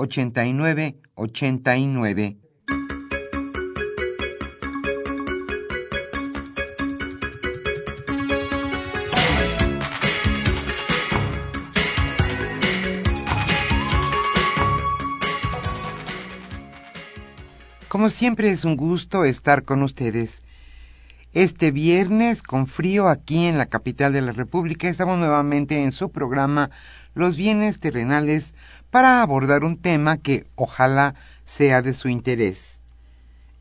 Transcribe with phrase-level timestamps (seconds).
[0.00, 2.36] 8989.
[17.88, 20.40] Como siempre es un gusto estar con ustedes.
[21.32, 26.10] Este viernes, con frío aquí en la capital de la República, estamos nuevamente en su
[26.10, 26.70] programa
[27.20, 28.54] Los bienes terrenales
[28.88, 32.80] para abordar un tema que ojalá sea de su interés.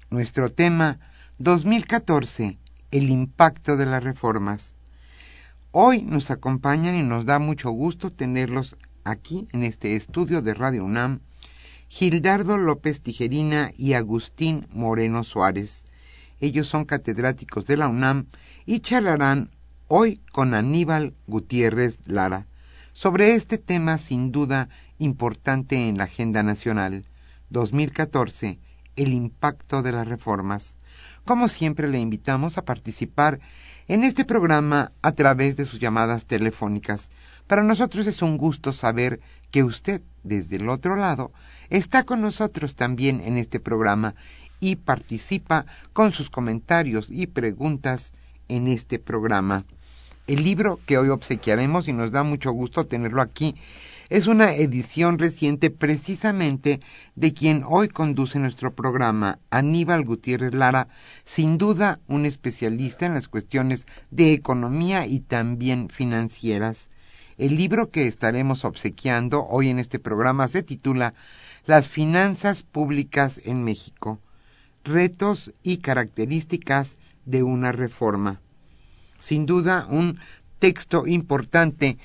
[0.10, 1.02] Nuestro tema
[1.40, 2.58] 2014,
[2.92, 4.78] el impacto de las reformas.
[5.72, 10.86] Hoy nos acompañan y nos da mucho gusto tenerlos aquí en este estudio de Radio
[10.86, 11.20] UNAM,
[11.90, 15.84] Gildardo López Tijerina y Agustín Moreno Suárez.
[16.40, 18.28] Ellos son catedráticos de la UNAM
[18.66, 19.50] y charlarán
[19.90, 22.48] hoy con Aníbal Gutiérrez Lara
[23.00, 24.68] sobre este tema sin duda
[24.98, 27.06] importante en la agenda nacional
[27.50, 28.60] 2014,
[28.98, 30.76] el impacto de las reformas.
[31.24, 33.40] Como siempre le invitamos a participar
[33.88, 37.10] en este programa a través de sus llamadas telefónicas.
[37.48, 41.32] Para nosotros es un gusto saber que usted, desde el otro lado,
[41.70, 44.14] está con nosotros también en este programa
[44.60, 48.12] y participa con sus comentarios y preguntas
[48.50, 49.64] en este programa.
[50.30, 53.56] El libro que hoy obsequiaremos y nos da mucho gusto tenerlo aquí
[54.12, 56.82] es una edición reciente precisamente
[57.16, 60.88] de quien hoy conduce nuestro programa, Aníbal Gutiérrez Lara,
[61.24, 66.90] sin duda un especialista en las cuestiones de economía y también financieras.
[67.40, 71.16] El libro que estaremos obsequiando hoy en este programa se titula
[71.66, 74.20] Las finanzas públicas en México,
[74.84, 78.42] retos y características de una reforma.
[79.20, 80.20] Sin duda un
[80.58, 82.00] texto importante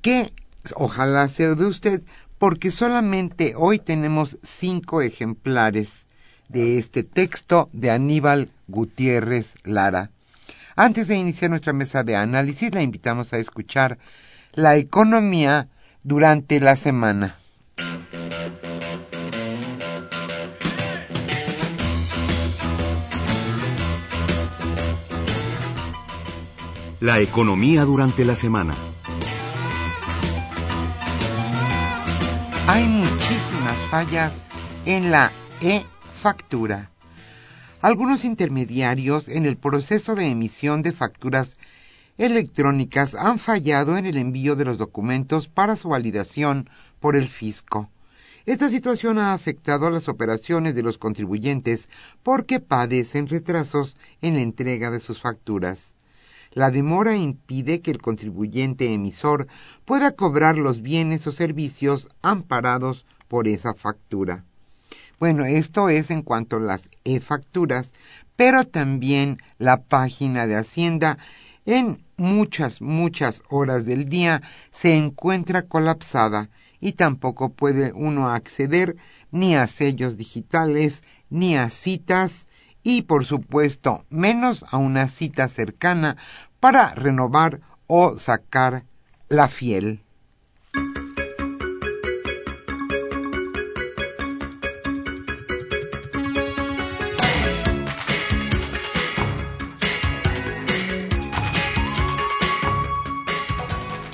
[0.00, 0.32] que
[0.74, 2.02] Ojalá sea de usted,
[2.38, 6.06] porque solamente hoy tenemos cinco ejemplares
[6.48, 10.10] de este texto de Aníbal Gutiérrez Lara.
[10.76, 13.98] Antes de iniciar nuestra mesa de análisis, la invitamos a escuchar
[14.52, 15.68] la economía
[16.04, 17.36] durante la semana.
[27.00, 28.76] La economía durante la semana.
[32.66, 34.42] Hay muchísimas fallas
[34.84, 36.90] en la e-factura.
[37.82, 41.54] Algunos intermediarios en el proceso de emisión de facturas
[42.16, 46.68] electrónicas han fallado en el envío de los documentos para su validación
[46.98, 47.92] por el fisco.
[48.44, 51.90] Esta situación ha afectado a las operaciones de los contribuyentes
[52.24, 55.94] porque padecen retrasos en la entrega de sus facturas.
[56.52, 59.46] La demora impide que el contribuyente emisor
[59.84, 64.44] pueda cobrar los bienes o servicios amparados por esa factura.
[65.20, 67.92] Bueno, esto es en cuanto a las e-facturas,
[68.36, 71.18] pero también la página de Hacienda
[71.66, 76.48] en muchas, muchas horas del día se encuentra colapsada
[76.80, 78.96] y tampoco puede uno acceder
[79.30, 82.46] ni a sellos digitales, ni a citas,
[82.82, 86.16] y por supuesto menos a una cita cercana
[86.60, 88.84] para renovar o sacar
[89.28, 90.02] la fiel.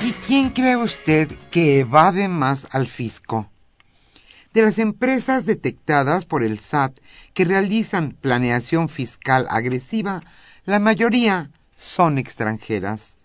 [0.03, 3.49] ¿Y quién cree usted que evade más al fisco?
[4.55, 7.01] De las empresas detectadas por el SAT
[7.33, 10.23] que realizan planeación fiscal agresiva,
[10.65, 13.17] la mayoría son extranjeras.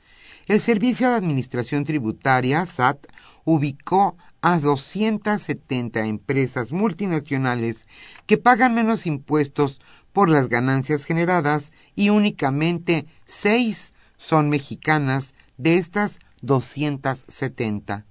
[0.48, 3.06] El Servicio de Administración Tributaria, SAT,
[3.46, 7.86] ubicó a 270 empresas multinacionales
[8.26, 9.80] que pagan menos impuestos
[10.12, 18.09] por las ganancias generadas y únicamente seis son mexicanas de estas 270.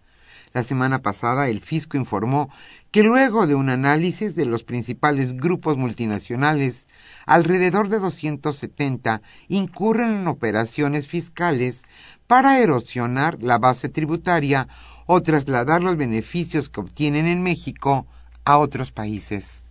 [0.59, 2.51] La semana pasada el fisco informó
[2.91, 6.89] que luego de un análisis de los principales grupos multinacionales,
[7.27, 11.85] alrededor de 270 incurren en operaciones fiscales
[12.27, 14.67] para erosionar la base tributaria
[15.07, 18.09] o trasladar los beneficios que obtienen en México
[18.45, 19.63] a otros países.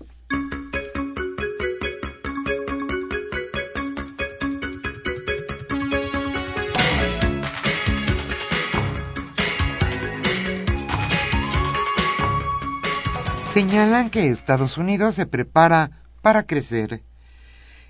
[13.57, 17.01] Señalan que Estados Unidos se prepara para crecer.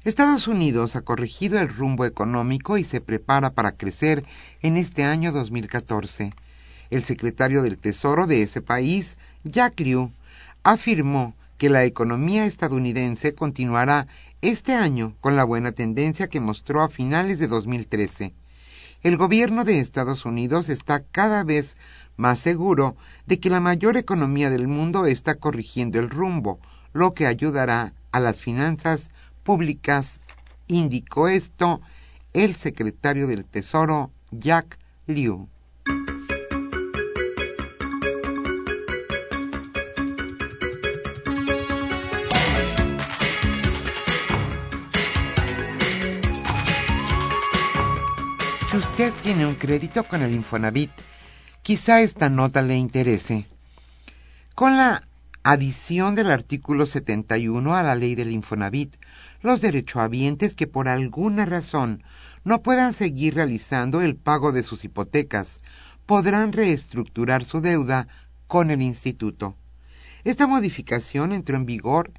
[0.05, 4.23] Estados Unidos ha corregido el rumbo económico y se prepara para crecer
[4.61, 6.31] en este año 2014.
[6.89, 10.09] El secretario del Tesoro de ese país, Jack Lew,
[10.63, 14.07] afirmó que la economía estadounidense continuará
[14.41, 18.33] este año con la buena tendencia que mostró a finales de 2013.
[19.03, 21.75] El gobierno de Estados Unidos está cada vez
[22.17, 26.59] más seguro de que la mayor economía del mundo está corrigiendo el rumbo,
[26.91, 29.11] lo que ayudará a las finanzas
[29.43, 30.19] públicas,
[30.67, 31.79] indicó esto
[32.33, 35.47] el secretario del Tesoro, Jack Liu.
[48.69, 50.91] Si usted tiene un crédito con el Infonavit,
[51.67, 53.45] Quizá esta nota le interese.
[54.55, 55.01] Con la
[55.43, 58.95] adición del artículo 71 a la ley del Infonavit,
[59.41, 62.03] los derechohabientes que por alguna razón
[62.45, 65.57] no puedan seguir realizando el pago de sus hipotecas
[66.05, 68.07] podrán reestructurar su deuda
[68.47, 69.57] con el instituto.
[70.23, 72.13] Esta modificación entró en vigor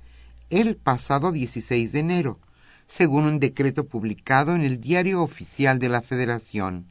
[0.50, 2.38] el pasado 16 de enero,
[2.86, 6.84] según un decreto publicado en el Diario Oficial de la Federación.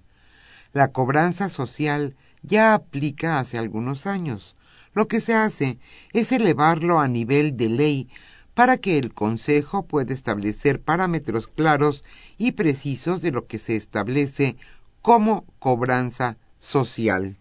[0.74, 4.56] La cobranza social ya aplica hace algunos años.
[4.94, 5.78] Lo que se hace
[6.14, 8.10] es elevarlo a nivel de ley
[8.54, 12.04] para que el Consejo pueda establecer parámetros claros
[12.38, 14.58] y precisos de lo que se establece
[15.04, 17.38] como cobranza social.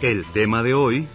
[0.00, 1.08] El tema de hoy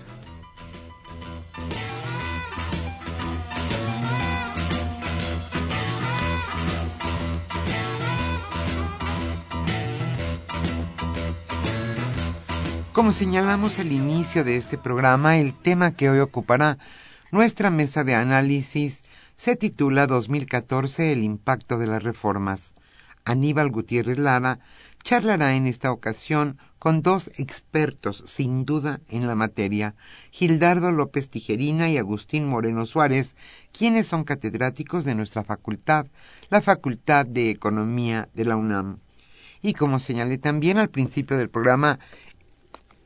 [12.93, 16.77] Como señalamos al inicio de este programa, el tema que hoy ocupará
[17.31, 19.01] nuestra mesa de análisis
[19.35, 22.75] se titula 2014 El impacto de las reformas.
[23.25, 24.59] Aníbal Gutiérrez Lara
[25.01, 29.95] charlará en esta ocasión con dos expertos, sin duda, en la materia,
[30.29, 33.35] Gildardo López Tijerina y Agustín Moreno Suárez,
[33.71, 36.05] quienes son catedráticos de nuestra facultad,
[36.50, 39.00] la Facultad de Economía de la UNAM.
[39.65, 41.97] Y como señalé también al principio del programa,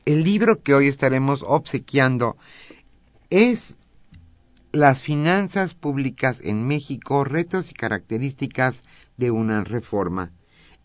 [0.08, 2.38] el libro que hoy estaremos obsequiando
[3.28, 3.76] es
[4.72, 8.84] Las finanzas públicas en México, retos y características
[9.18, 10.32] de una reforma.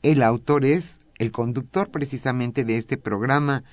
[0.02, 3.64] El autor es el conductor precisamente de este programa,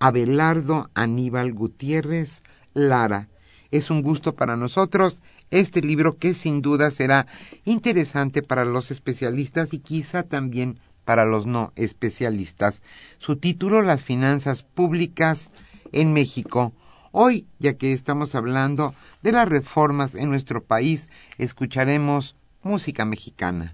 [0.00, 2.42] Abelardo Aníbal Gutiérrez
[2.74, 3.28] Lara.
[3.70, 5.22] Es un gusto para nosotros
[5.52, 7.28] este libro que sin duda será
[7.64, 12.82] interesante para los especialistas y quizá también para los no especialistas.
[13.18, 15.50] Su título, Las finanzas públicas
[15.92, 16.74] en México.
[17.12, 21.08] Hoy, ya que estamos hablando de las reformas en nuestro país,
[21.38, 23.72] escucharemos música mexicana.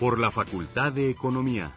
[0.00, 1.74] Por la Facultad de Economía.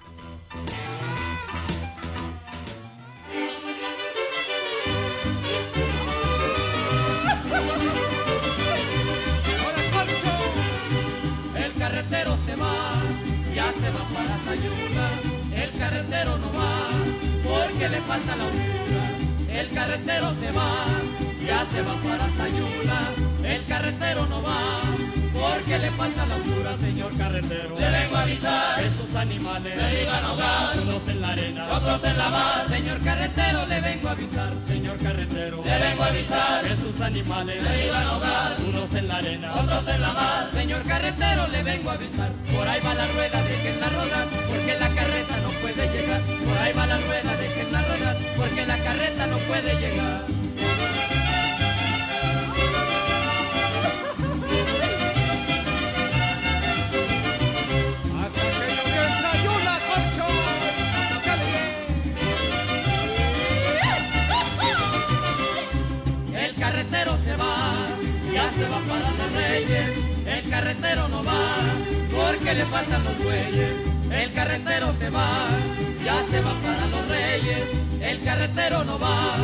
[14.54, 16.90] El carretero no va
[17.42, 19.60] porque le falta la hondura.
[19.60, 20.86] El carretero se va,
[21.46, 23.12] ya se va para Sayula.
[23.46, 24.82] El carretero no va
[25.34, 27.78] porque le falta la altura, señor carretero.
[27.80, 31.68] Le vengo a avisar que sus animales se iban a ahogar, unos en la arena,
[31.72, 32.66] otros en la mar.
[32.68, 35.64] Señor carretero, le vengo a avisar, señor carretero.
[35.64, 39.54] Le vengo a avisar que sus animales se iban a ahogar, unos en la arena,
[39.56, 40.50] otros en la mar.
[40.52, 44.90] Señor carretero, le vengo a avisar, por ahí va la rueda, déjenla rodar, porque la
[44.90, 46.22] carreta no puede llegar.
[46.22, 50.26] Por ahí va la rueda, déjenla rodar, porque la carreta no puede llegar.
[58.24, 60.26] Hasta que yo desayuna, concho,
[66.36, 67.88] El carretero se va,
[68.34, 69.90] ya se va para los reyes.
[70.26, 71.56] El carretero no va,
[72.12, 73.86] porque le faltan los bueyes.
[74.12, 75.48] El carretero se va,
[76.04, 77.64] ya se va para los reyes.
[78.02, 79.36] El carretero no va,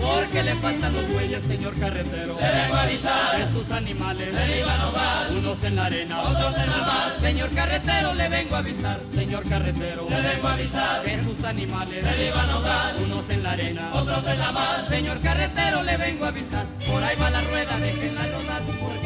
[0.00, 2.36] porque le faltan los bueyes, señor carretero.
[2.40, 6.70] A avisar que sus animales se iban a ahogar, unos en la arena, otros en
[6.70, 7.14] la mar.
[7.20, 10.08] Señor carretero, le vengo a avisar, señor carretero.
[10.08, 13.90] Le vengo a avisar que sus animales se iban a ahogar, unos en la arena,
[13.94, 14.86] otros en la mar.
[14.88, 19.05] Señor carretero, le vengo a avisar, por ahí va la rueda, déjenla rodar, porque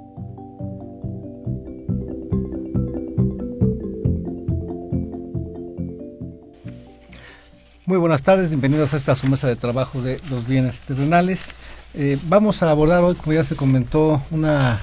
[7.91, 11.49] Muy buenas tardes, bienvenidos a esta su mesa de trabajo de los bienes terrenales.
[11.93, 14.79] Eh, vamos a abordar hoy, como ya se comentó, una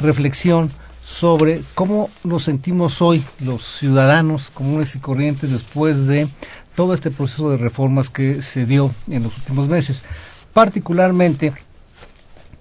[0.00, 0.68] reflexión
[1.04, 6.28] sobre cómo nos sentimos hoy los ciudadanos comunes y corrientes después de
[6.74, 10.02] todo este proceso de reformas que se dio en los últimos meses.
[10.52, 11.52] Particularmente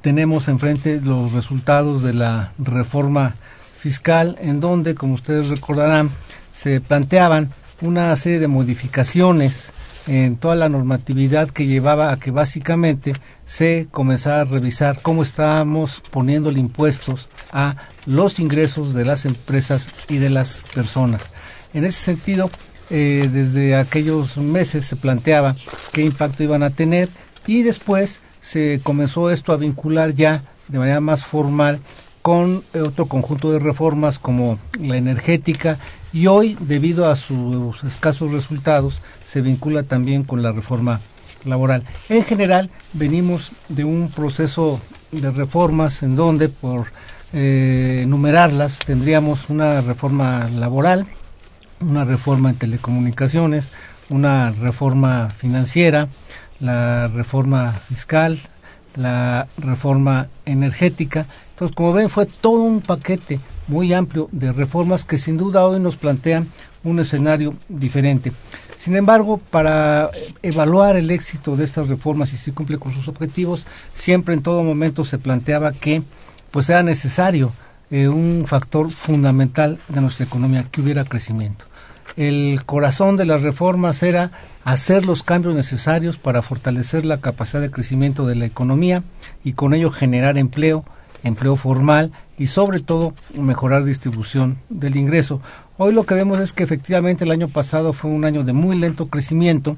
[0.01, 3.33] tenemos enfrente los resultados de la reforma
[3.79, 6.11] fiscal en donde, como ustedes recordarán,
[6.51, 7.49] se planteaban
[7.81, 9.71] una serie de modificaciones
[10.07, 13.13] en toda la normatividad que llevaba a que básicamente
[13.45, 20.17] se comenzara a revisar cómo estábamos poniéndole impuestos a los ingresos de las empresas y
[20.17, 21.31] de las personas.
[21.73, 22.49] En ese sentido,
[22.89, 25.55] eh, desde aquellos meses se planteaba
[25.91, 27.09] qué impacto iban a tener
[27.45, 31.81] y después se comenzó esto a vincular ya de manera más formal
[32.21, 35.77] con otro conjunto de reformas como la energética
[36.17, 40.99] y hoy, debido a sus escasos resultados, se vincula también con la reforma
[41.45, 41.83] laboral.
[42.09, 44.81] En general, venimos de un proceso
[45.11, 46.87] de reformas en donde, por
[47.33, 51.05] eh, enumerarlas, tendríamos una reforma laboral,
[51.81, 53.69] una reforma en telecomunicaciones,
[54.09, 56.07] una reforma financiera,
[56.59, 58.39] la reforma fiscal,
[58.95, 61.27] la reforma energética.
[61.57, 65.79] Entonces, como ven, fue todo un paquete muy amplio de reformas que sin duda hoy
[65.79, 66.47] nos plantean
[66.83, 68.31] un escenario diferente.
[68.75, 70.11] Sin embargo, para
[70.43, 74.61] evaluar el éxito de estas reformas y si cumple con sus objetivos, siempre en todo
[74.61, 76.03] momento se planteaba que
[76.51, 77.51] pues era necesario
[77.89, 81.65] eh, un factor fundamental de nuestra economía, que hubiera crecimiento.
[82.17, 84.29] El corazón de las reformas era
[84.63, 89.01] hacer los cambios necesarios para fortalecer la capacidad de crecimiento de la economía
[89.43, 90.85] y con ello generar empleo,
[91.23, 95.41] empleo formal y sobre todo mejorar distribución del ingreso.
[95.77, 98.77] Hoy lo que vemos es que efectivamente el año pasado fue un año de muy
[98.77, 99.77] lento crecimiento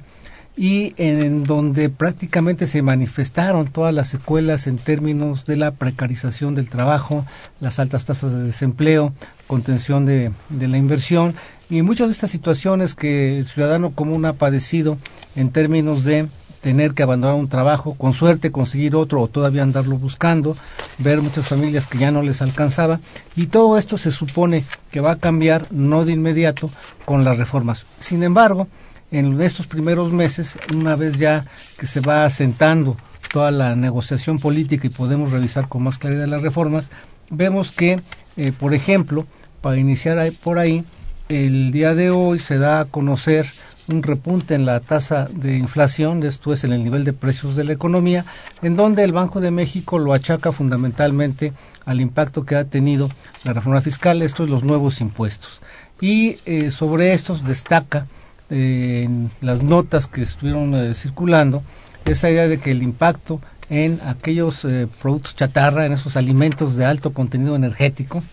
[0.57, 6.69] y en donde prácticamente se manifestaron todas las secuelas en términos de la precarización del
[6.69, 7.25] trabajo,
[7.61, 9.13] las altas tasas de desempleo,
[9.47, 11.35] contención de, de la inversión
[11.69, 14.97] y muchas de estas situaciones que el ciudadano común ha padecido
[15.35, 16.27] en términos de
[16.61, 20.57] tener que abandonar un trabajo, con suerte conseguir otro o todavía andarlo buscando,
[20.97, 22.99] ver muchas familias que ya no les alcanzaba
[23.35, 26.69] y todo esto se supone que va a cambiar no de inmediato
[27.05, 27.85] con las reformas.
[27.99, 28.67] Sin embargo,
[29.11, 31.45] en estos primeros meses, una vez ya
[31.77, 32.97] que se va asentando
[33.31, 36.89] toda la negociación política y podemos revisar con más claridad las reformas,
[37.29, 38.01] vemos que,
[38.37, 39.25] eh, por ejemplo,
[39.61, 40.83] para iniciar por ahí,
[41.29, 43.45] el día de hoy se da a conocer
[43.89, 47.63] un repunte en la tasa de inflación, esto es en el nivel de precios de
[47.63, 48.25] la economía,
[48.61, 51.53] en donde el Banco de México lo achaca fundamentalmente
[51.85, 53.09] al impacto que ha tenido
[53.43, 55.61] la reforma fiscal, esto es los nuevos impuestos.
[55.99, 58.05] Y eh, sobre estos destaca
[58.49, 61.63] eh, en las notas que estuvieron eh, circulando
[62.05, 64.65] esa idea de que el impacto en aquellos
[64.99, 68.23] productos chatarra, en esos alimentos de alto contenido energético,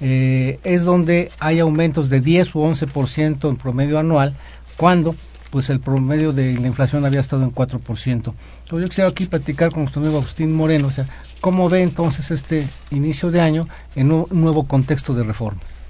[0.00, 4.34] es donde hay aumentos de 10 u 11% en promedio anual,
[4.80, 5.14] cuando
[5.50, 7.82] pues el promedio de la inflación había estado en 4%.
[8.06, 8.34] Entonces
[8.70, 11.04] yo quisiera aquí platicar con nuestro amigo Agustín Moreno, o sea,
[11.42, 15.82] ¿cómo ve entonces este inicio de año en un nuevo contexto de reformas?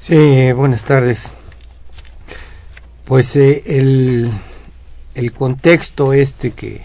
[0.00, 1.34] Sí, buenas tardes.
[3.04, 4.30] Pues eh, el,
[5.14, 6.80] el contexto este que,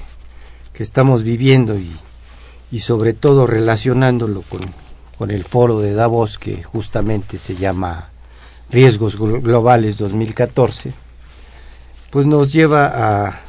[0.74, 1.90] que estamos viviendo y,
[2.70, 4.60] y sobre todo relacionándolo con,
[5.18, 8.10] con el foro de Davos que justamente se llama
[8.70, 10.94] Riesgos Globales 2014,
[12.12, 13.42] pues nos lleva a,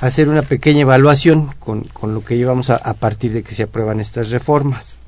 [0.00, 4.00] hacer una pequeña evaluación con, con lo que llevamos a, partir de que se aprueban
[4.00, 4.98] estas reformas.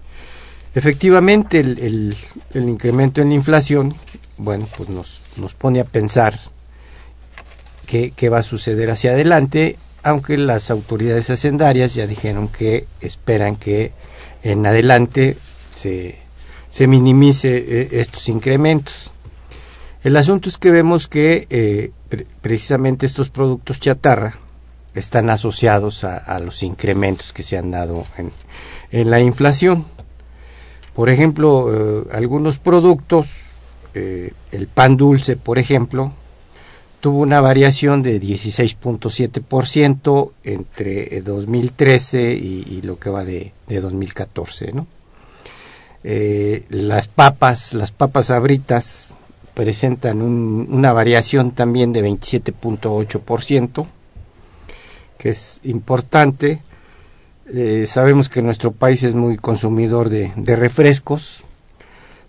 [0.74, 2.16] Efectivamente, el, el,
[2.54, 3.94] el, incremento en la inflación,
[4.36, 6.38] bueno, pues nos, nos pone a pensar
[7.86, 13.56] qué, qué va a suceder hacia adelante, aunque las autoridades hacendarias ya dijeron que esperan
[13.56, 13.92] que
[14.42, 15.36] en adelante
[15.72, 16.18] se,
[16.70, 19.12] se minimice eh, estos incrementos.
[20.06, 24.38] El asunto es que vemos que eh, pre precisamente estos productos chatarra
[24.94, 28.06] están asociados a, los incrementos que se han dado
[28.92, 29.84] en, la inflación.
[30.94, 33.30] Por ejemplo, eh, algunos productos,
[33.94, 36.12] eh, el pan dulce, por ejemplo,
[37.00, 44.70] tuvo una variación de 16.7% entre 2013 y, y, lo que va de, de 2014,
[44.70, 44.86] ¿no?
[46.68, 49.16] Las papas, las papas abritas
[49.56, 53.86] presentan un, una variación también de 27.8%,
[55.16, 56.60] que es importante.
[57.50, 61.42] Eh, sabemos que nuestro país es muy consumidor de, refrescos.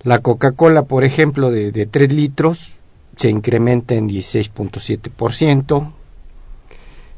[0.03, 2.75] La Coca-Cola, por ejemplo, de, de 3 litros,
[3.17, 5.91] se incrementa en 16.7%.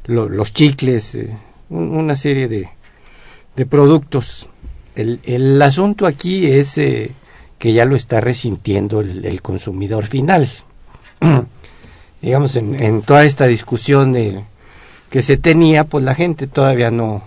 [0.06, 1.38] Lo, los chicles, eh,
[1.70, 2.68] una serie de,
[3.68, 4.50] productos.
[4.96, 7.12] El, el, asunto aquí es eh,
[7.60, 10.50] que ya lo está resintiendo el, consumidor final.
[12.22, 14.44] Digamos, en, en, toda esta discusión de,
[15.10, 17.24] que se tenía, pues la gente todavía no,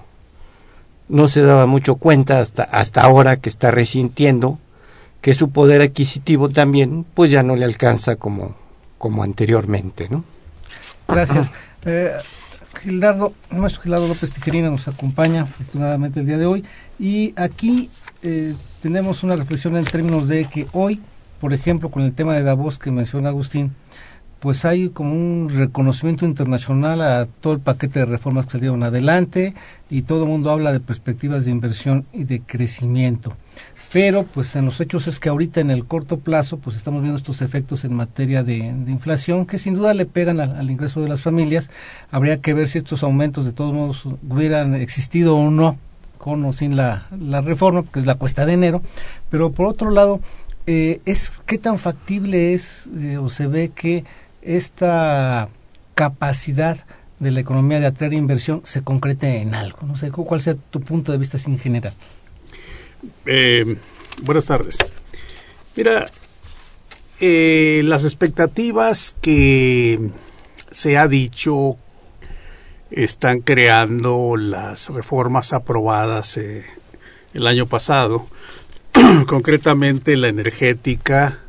[1.09, 4.59] no se daba mucho cuenta hasta, hasta ahora que está resintiendo
[5.21, 8.57] que su poder adquisitivo también pues ya no le alcanza como,
[8.99, 10.25] como anteriormente, ¿no?
[11.07, 11.53] Gracias.
[11.85, 12.13] Eh,
[12.81, 16.65] Gildardo, nuestro Gildardo López Tijerina nos acompaña afortunadamente el día de hoy
[16.97, 17.91] y aquí
[18.23, 21.01] eh, tenemos una reflexión en términos de que hoy,
[21.41, 23.73] por ejemplo, con el tema de Davos que menciona Agustín,
[24.39, 29.55] pues hay como un reconocimiento internacional a todo el paquete de reformas que salieron adelante
[29.89, 33.37] y todo el mundo habla de perspectivas de inversión y de crecimiento.
[33.93, 37.19] Pero pues en los hechos es que ahorita en el corto plazo pues estamos viendo
[37.19, 41.21] estos efectos en materia de, inflación que sin duda le pegan al, ingreso de las
[41.21, 41.71] familias.
[42.11, 45.79] Habría que ver si estos aumentos de todos modos hubieran existido o no
[46.23, 48.81] con o sin la, la reforma, porque es la cuesta de enero.
[49.29, 50.21] Pero por otro lado,
[50.67, 54.05] eh, es qué tan factible es eh, o se ve que
[54.43, 55.49] esta
[55.97, 56.79] capacidad
[57.19, 59.81] de la economía de atraer inversión se concrete en algo.
[59.85, 61.95] No sé cuál sea tu punto de vista en general.
[63.27, 63.77] Eh,
[64.23, 64.79] buenas tardes.
[65.75, 66.09] Mira,
[67.19, 70.11] las expectativas que
[70.71, 71.77] se ha dicho
[72.93, 76.65] están creando las reformas aprobadas eh,
[77.33, 78.27] el año pasado,
[79.27, 81.41] concretamente la energética,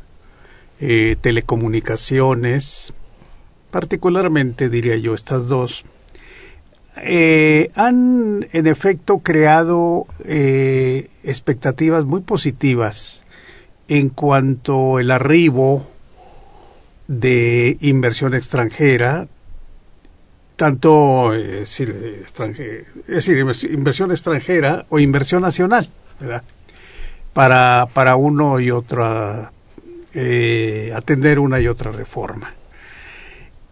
[0.80, 2.94] eh, telecomunicaciones,
[3.70, 5.84] particularmente diría yo estas dos,
[6.96, 13.24] eh, han en efecto creado expectativas muy positivas
[13.88, 15.84] en cuanto el arribo
[17.08, 19.28] de inversión extranjera,
[20.56, 21.78] tanto eh, es,
[23.06, 23.38] decir,
[23.70, 25.88] inversión extranjera o inversión nacional,
[26.20, 26.42] ¿verdad?
[27.32, 29.52] Para, para uno y otra,
[30.12, 32.54] eh, atender una y otra reforma.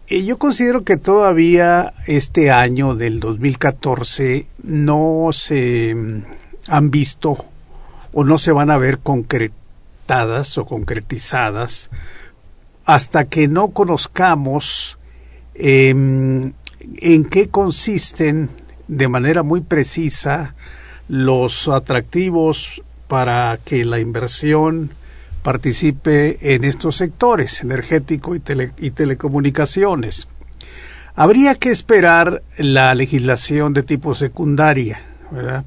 [0.07, 5.95] Y yo considero que todavía este año del 2014 no se
[6.67, 7.37] han visto
[8.11, 11.89] o no se van a ver concretadas o concretizadas
[12.85, 14.97] hasta que no conozcamos
[15.55, 16.51] eh,
[16.97, 18.49] en qué consisten
[18.87, 20.55] de manera muy precisa
[21.07, 24.91] los atractivos para que la inversión
[25.43, 30.27] participe en estos sectores, energético y, tele, y, telecomunicaciones.
[31.15, 35.65] Habría que esperar la legislación de tipo secundaria, ¿verdad?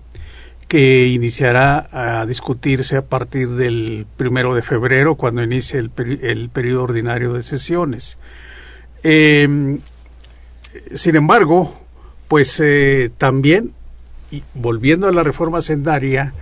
[0.66, 6.84] que iniciará a discutirse a partir del primero de febrero, cuando inicie el, el periodo
[6.84, 8.18] ordinario de sesiones.
[9.04, 9.78] Eh,
[10.94, 11.72] sin embargo,
[12.28, 13.72] pues eh, también,
[14.30, 16.34] y volviendo a la reforma sendaria,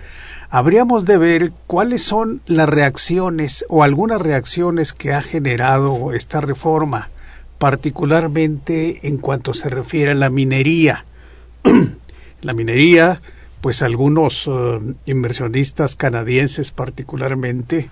[0.49, 7.09] habríamos de ver cuáles son las reacciones o algunas reacciones que ha generado esta reforma,
[7.57, 11.05] particularmente en cuanto se refiere a la minería.
[12.41, 13.21] la minería,
[13.61, 17.89] pues algunos eh, inversionistas canadienses particularmente,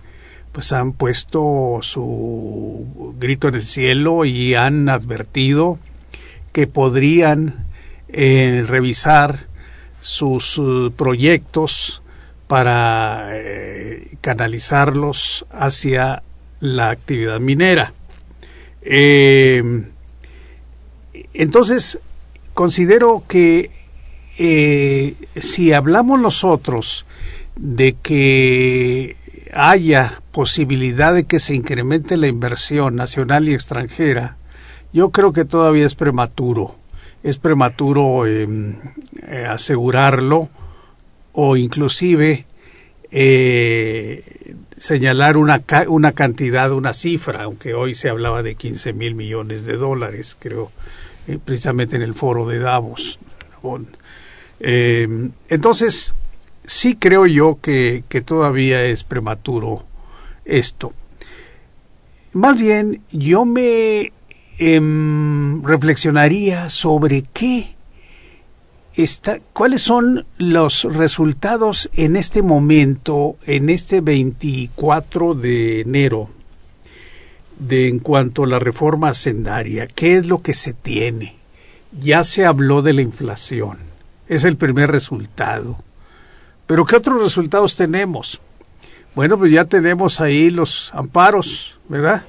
[0.51, 5.79] pues han puesto su grito en el cielo y han advertido
[6.53, 7.65] que podrían
[8.07, 9.47] eh, revisar
[9.99, 12.01] sus eh, proyectos
[12.47, 16.23] para eh, canalizarlos hacia
[16.59, 17.93] la actividad minera.
[21.33, 21.99] entonces,
[22.53, 23.71] considero que
[25.35, 27.05] si hablamos nosotros
[27.55, 29.15] de que
[29.53, 34.37] haya posibilidad de que se incremente la inversión nacional y extranjera,
[34.93, 36.75] yo creo que todavía es prematuro.
[37.23, 38.75] Es prematuro em,
[39.27, 40.49] eh, asegurarlo
[41.31, 42.45] o inclusive
[43.11, 49.65] eh, señalar una, una cantidad, una cifra, aunque hoy se hablaba de 15 mil millones
[49.65, 50.71] de dólares, creo,
[51.27, 53.19] eh, precisamente en el foro de Davos.
[54.59, 56.13] Em, entonces,
[56.65, 59.85] sí creo yo que, que todavía es prematuro
[60.45, 60.91] esto.
[62.33, 64.11] Más bien, yo me
[64.59, 67.73] Em, reflexionaría sobre qué
[68.93, 76.29] está, cuáles son los resultados en este momento, en este 24 de enero,
[77.57, 81.35] de en cuanto a la reforma hacendaria, qué es lo que se tiene.
[81.99, 83.79] Ya se habló de la inflación,
[84.27, 85.77] es el primer resultado.
[86.67, 88.39] Pero ¿qué otros resultados tenemos?
[89.15, 92.23] Bueno, pues ya tenemos ahí los amparos, ¿verdad?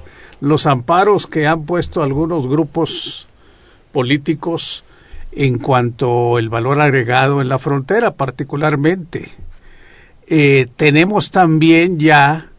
[0.45, 3.29] Los amparos que han puesto algunos grupos
[3.93, 4.85] políticos
[5.33, 9.27] en cuanto al valor agregado en la frontera particularmente.
[10.27, 12.51] Eh, tenemos también ya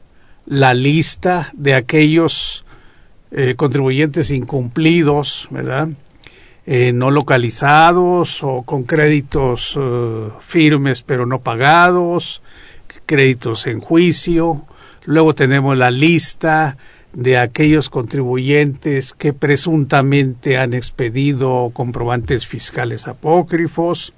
[0.48, 2.66] la lista de aquellos
[3.32, 5.90] eh, contribuyentes incumplidos, ¿verdad?
[6.66, 9.78] Eh, no localizados o con créditos
[10.42, 12.42] firmes pero no pagados,
[13.06, 14.66] créditos en juicio.
[15.06, 16.78] Luego tenemos la lista
[17.16, 24.14] de aquellos contribuyentes que presuntamente han expedido comprobantes fiscales apócrifos.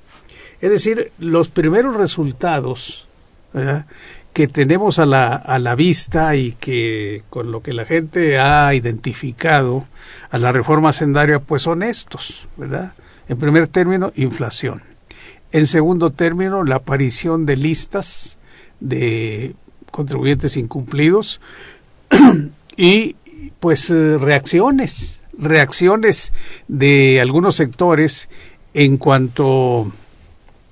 [0.61, 3.07] Es decir, los primeros resultados
[4.33, 8.73] que tenemos a la, a la vista y que con lo que la gente ha
[8.73, 9.85] identificado
[10.31, 12.93] a la reforma sendaria pues son estos, ¿verdad?
[13.29, 14.81] En primer término, inflación.
[15.51, 18.39] En segundo término, la aparición de listas
[18.79, 19.55] de
[19.91, 21.41] contribuyentes incumplidos
[22.77, 23.15] y
[23.59, 26.31] pues eh, reacciones, reacciones
[26.67, 28.29] de algunos sectores
[28.73, 29.91] en cuanto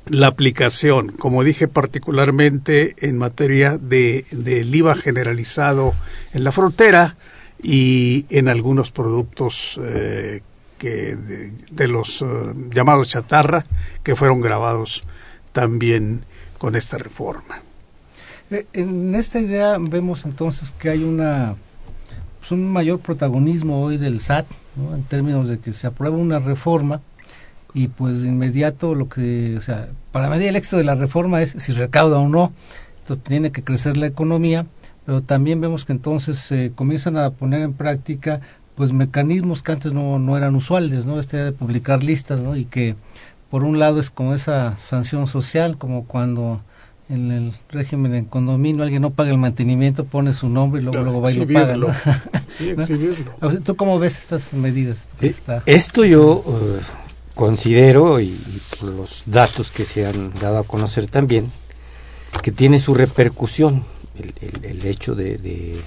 [0.08, 5.94] la aplicación, como dije particularmente en materia de del IVA generalizado
[6.34, 7.16] en la frontera
[7.62, 10.42] y en algunos productos eh,
[10.78, 12.26] que de, los eh,
[12.72, 13.66] llamados chatarra
[14.04, 15.04] que fueron grabados
[15.52, 16.22] también
[16.60, 17.64] con esta reforma.
[18.74, 21.56] En esta idea vemos entonces que hay una
[22.46, 24.46] pues, un mayor protagonismo hoy del SAT,
[24.94, 27.02] en términos de que se aprueba una reforma
[27.74, 31.42] y pues de inmediato lo que, o sea, para medir el éxito de la reforma
[31.42, 32.54] es si recauda o no,
[33.00, 34.68] entonces tiene que crecer la economía,
[35.08, 38.42] pero también vemos que entonces se comienzan a poner en práctica
[38.76, 41.20] pues mecanismos que antes no, no eran usuales, ¿no?
[41.20, 42.56] Este de publicar listas, ¿no?
[42.56, 42.96] Y que
[43.50, 46.62] por un lado es como esa sanción social, como cuando
[47.10, 51.02] en el régimen en condominio alguien no paga el mantenimiento, pone su nombre y luego,
[51.02, 51.78] luego va y lo paga.
[51.78, 51.88] ¿no?
[52.48, 53.32] Sí, exhibirlo.
[53.64, 55.10] ¿Tú cómo ves estas medidas?
[55.22, 55.34] Eh,
[55.68, 56.82] esto yo eh,
[57.36, 58.36] considero, y,
[58.80, 61.52] por los datos que se han dado a conocer también,
[62.42, 63.84] que tiene su repercusión
[64.18, 65.80] el, el, hecho de, de,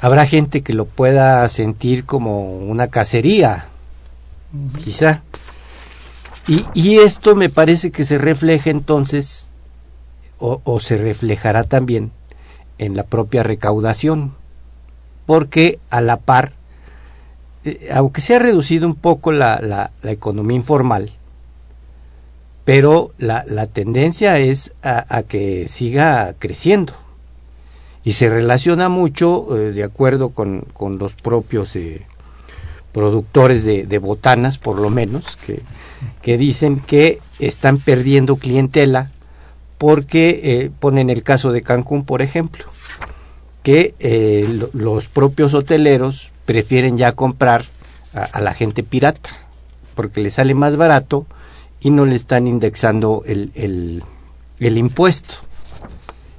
[0.00, 3.66] Habrá gente que lo pueda sentir como una cacería,
[4.82, 5.22] quizá.
[6.46, 9.49] Y, y esto me parece que se refleja entonces
[10.40, 12.12] o, se reflejará también
[12.78, 14.34] en la propia recaudación,
[15.26, 16.54] porque a la par,
[17.64, 21.12] eh, aunque se ha reducido un poco la, la, economía informal,
[22.64, 26.94] pero la, la tendencia es a, que siga creciendo.
[28.02, 32.06] Y se relaciona mucho, eh, de acuerdo con, con los propios eh,
[32.92, 35.60] productores de, de, botanas, por lo menos, que,
[36.22, 39.10] que dicen que están perdiendo clientela
[39.80, 42.66] porque eh, ponen el caso de Cancún, por ejemplo,
[43.62, 47.64] que eh, los propios hoteleros prefieren ya comprar
[48.12, 49.30] a, la gente pirata,
[49.94, 51.24] porque le sale más barato
[51.80, 55.36] y no le están indexando el, el, impuesto.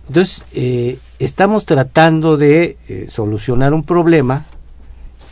[0.08, 2.78] Entonces, eh, estamos tratando de
[3.10, 4.46] solucionar un problema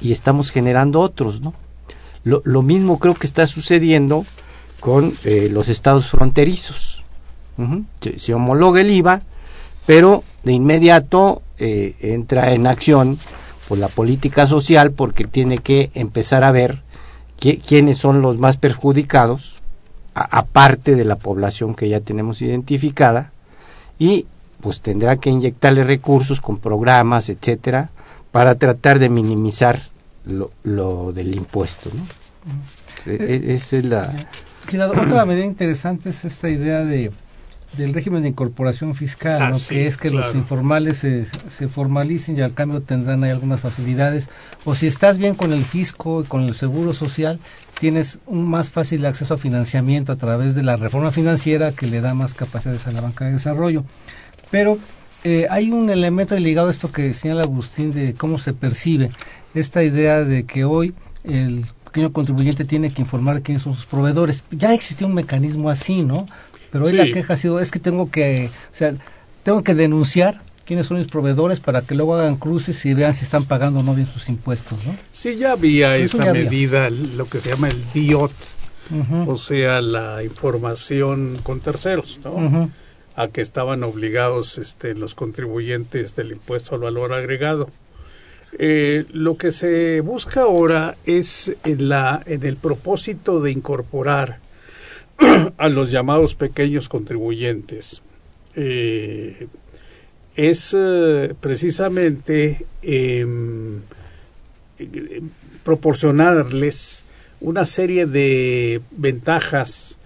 [0.02, 1.54] y estamos generando otros, ¿no?
[2.24, 4.26] Lo, lo mismo creo que está sucediendo
[4.80, 5.14] con
[5.52, 6.99] los estados fronterizos.
[7.60, 7.84] Ujú.
[8.02, 9.22] se, se homologa el IVA,
[9.86, 13.20] pero de inmediato eh, entra en acción
[13.68, 16.82] pues, la política social porque tiene que empezar a ver
[17.40, 19.56] qui- quiénes son los más perjudicados,
[20.14, 23.32] aparte de la población que ya tenemos identificada,
[23.98, 24.26] y
[24.62, 27.90] pues tendrá que inyectarle recursos con programas, etcétera,
[28.32, 29.82] para tratar de minimizar
[30.26, 31.90] lo, lo del impuesto.
[31.94, 33.12] ¿no?
[33.12, 33.16] E-
[33.50, 34.14] e- Esa es la...
[34.68, 37.12] Que la otra medida interesante es esta idea de
[37.78, 39.56] del régimen de incorporación fiscal, Ah, ¿no?
[39.60, 43.60] sí, que es que los informales se, se formalicen y al cambio tendrán ahí algunas
[43.62, 44.28] facilidades.
[44.66, 47.40] O si estás bien con el fisco y con el seguro social,
[47.80, 52.02] tienes un más fácil acceso a financiamiento a través de la reforma financiera que le
[52.02, 53.84] da más capacidades a la banca de desarrollo.
[54.52, 54.80] Pero
[55.24, 59.12] eh, hay un elemento ligado a esto que señala Agustín de cómo se percibe
[59.54, 64.44] esta idea de que hoy el pequeño contribuyente tiene que informar quiénes son sus proveedores.
[64.52, 66.26] Ya existía un mecanismo así, ¿no?
[66.72, 66.98] Pero hoy Sí.
[66.98, 68.94] la queja ha sido, es que tengo que, o sea,
[69.44, 73.24] tengo que denunciar quiénes son mis proveedores para que luego hagan cruces y vean si
[73.24, 74.96] están pagando o no bien sus impuestos, ¿no?
[75.12, 76.44] Sí, ya había Eso esa ya había.
[76.44, 78.32] medida, lo que se llama el BIOT,
[78.92, 82.70] Ujú, o sea, la información con terceros, ¿no?
[83.16, 87.70] a que estaban obligados este, los contribuyentes del impuesto al valor agregado.
[88.58, 94.40] Eh, lo que se busca ahora es en, la, en el propósito de incorporar
[95.58, 98.02] a los llamados pequeños contribuyentes.
[98.56, 99.48] Eh,
[100.36, 103.82] es eh, precisamente em,
[105.64, 107.06] proporcionarles
[107.42, 109.98] una serie de ventajas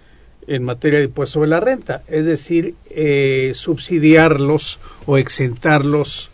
[0.47, 6.31] en materia de impuesto de la renta, es decir, eh, subsidiarlos o exentarlos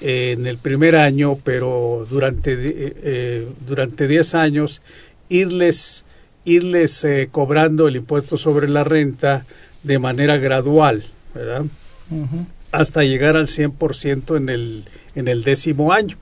[0.00, 4.82] en el primer año, pero durante eh, durante 10 años
[5.28, 6.04] irles
[6.44, 9.44] irles eh, cobrando el impuesto sobre la renta
[9.82, 11.64] de manera gradual, ¿verdad?
[12.72, 16.16] Hasta llegar al 100% en el, en el décimo año.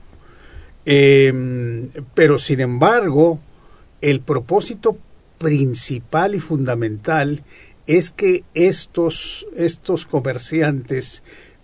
[0.85, 1.33] Eh,
[2.13, 3.39] pero sin embargo,
[4.01, 4.97] el propósito
[5.37, 7.43] principal y fundamental
[7.87, 11.23] es que estos, estos comerciantes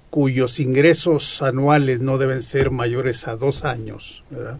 [0.09, 4.59] cuyos ingresos anuales no deben ser mayores a dos años, ¿verdad?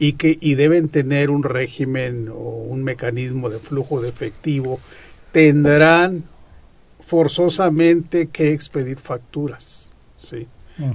[0.00, 4.80] Y que y deben tener un régimen o un mecanismo de flujo de efectivo,
[5.30, 6.24] tendrán
[6.98, 10.48] forzosamente que expedir facturas, ¿sí?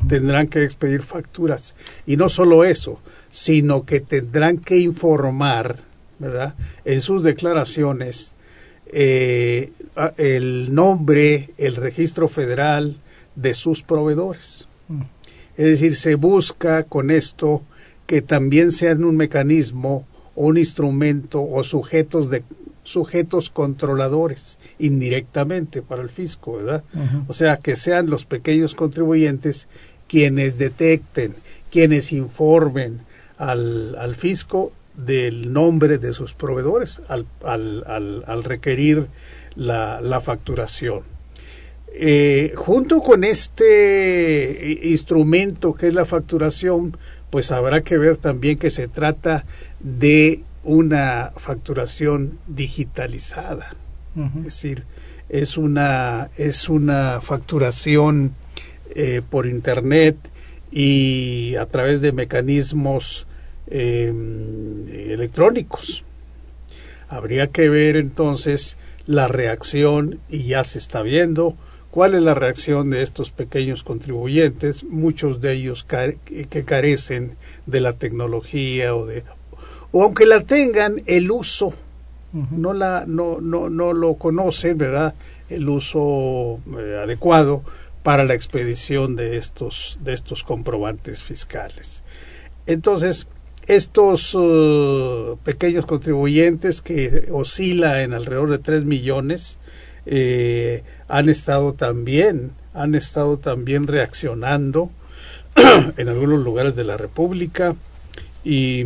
[0.10, 1.76] Tendrán que expedir facturas.
[2.08, 5.82] Y no solo eso, sino que tendrán que informar,
[6.18, 6.56] ¿verdad?
[6.84, 8.36] En sus declaraciones
[8.88, 9.72] eh,
[10.18, 12.98] el nombre, el registro federal
[13.36, 14.68] de sus proveedores.
[15.58, 17.62] Es decir, se busca con esto
[18.06, 22.44] que también sean un mecanismo o un instrumento o sujetos de
[22.84, 26.84] sujetos controladores indirectamente para el fisco, ¿verdad?
[27.28, 29.68] O sea, que sean los pequeños contribuyentes
[30.08, 31.34] quienes detecten,
[31.72, 33.00] quienes informen
[33.38, 39.08] al, al fisco del nombre de sus proveedores al, al, al, al requerir
[39.56, 41.02] la, la facturación.
[41.98, 46.98] Eh, junto con este i- instrumento que es la facturación,
[47.36, 49.44] pues habrá que ver también que se trata
[49.82, 53.76] de una facturación digitalizada.
[54.38, 54.86] Es decir,
[55.28, 58.36] es una, es una facturación
[58.96, 60.16] eh, por Internet
[60.72, 63.28] y a través de mecanismos
[63.68, 64.14] eh,
[65.10, 66.06] electrónicos.
[67.10, 71.58] Habría que ver entonces la reacción, y ya se está viendo,
[71.96, 77.94] cuál es la reacción de estos pequeños contribuyentes, muchos de ellos que carecen de la
[77.94, 79.24] tecnología o de
[79.94, 81.74] o aunque la tengan el uso
[82.34, 85.16] no la no no no lo conocen verdad
[85.48, 87.64] el uso eh, adecuado
[88.04, 92.04] para la expedición de estos de estos comprobantes fiscales.
[92.66, 93.26] Entonces
[93.68, 99.60] estos eh, pequeños contribuyentes que oscila en alrededor de 3 millones
[100.06, 104.92] eh, han estado también han estado también reaccionando
[105.98, 107.76] en algunos lugares de la República
[108.44, 108.84] y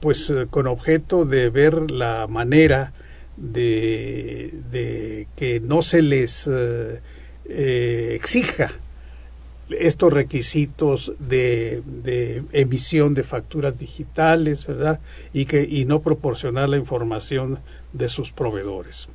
[0.00, 2.92] pues eh, con objeto de ver la manera
[3.36, 7.00] de, que no se les eh,
[8.14, 8.72] exija
[9.70, 15.00] estos requisitos de, de emisión de facturas digitales, ¿verdad?
[15.32, 17.58] Y que y no proporcionar la información
[17.92, 19.08] de sus proveedores.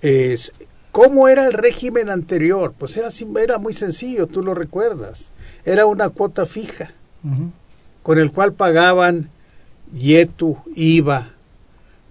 [0.00, 0.52] Es,
[0.92, 2.74] ¿Cómo era el régimen anterior?
[2.78, 3.08] Pues era,
[3.42, 5.32] era muy sencillo, tú lo recuerdas.
[5.64, 6.92] Era una cuota fija,
[8.02, 9.30] con el cual pagaban
[9.94, 11.30] YETU, IVA,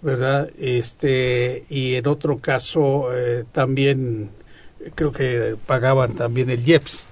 [0.02, 0.50] ¿verdad?
[0.58, 4.32] Este, y en otro caso eh, también
[4.96, 7.06] creo que pagaban también el IEPS.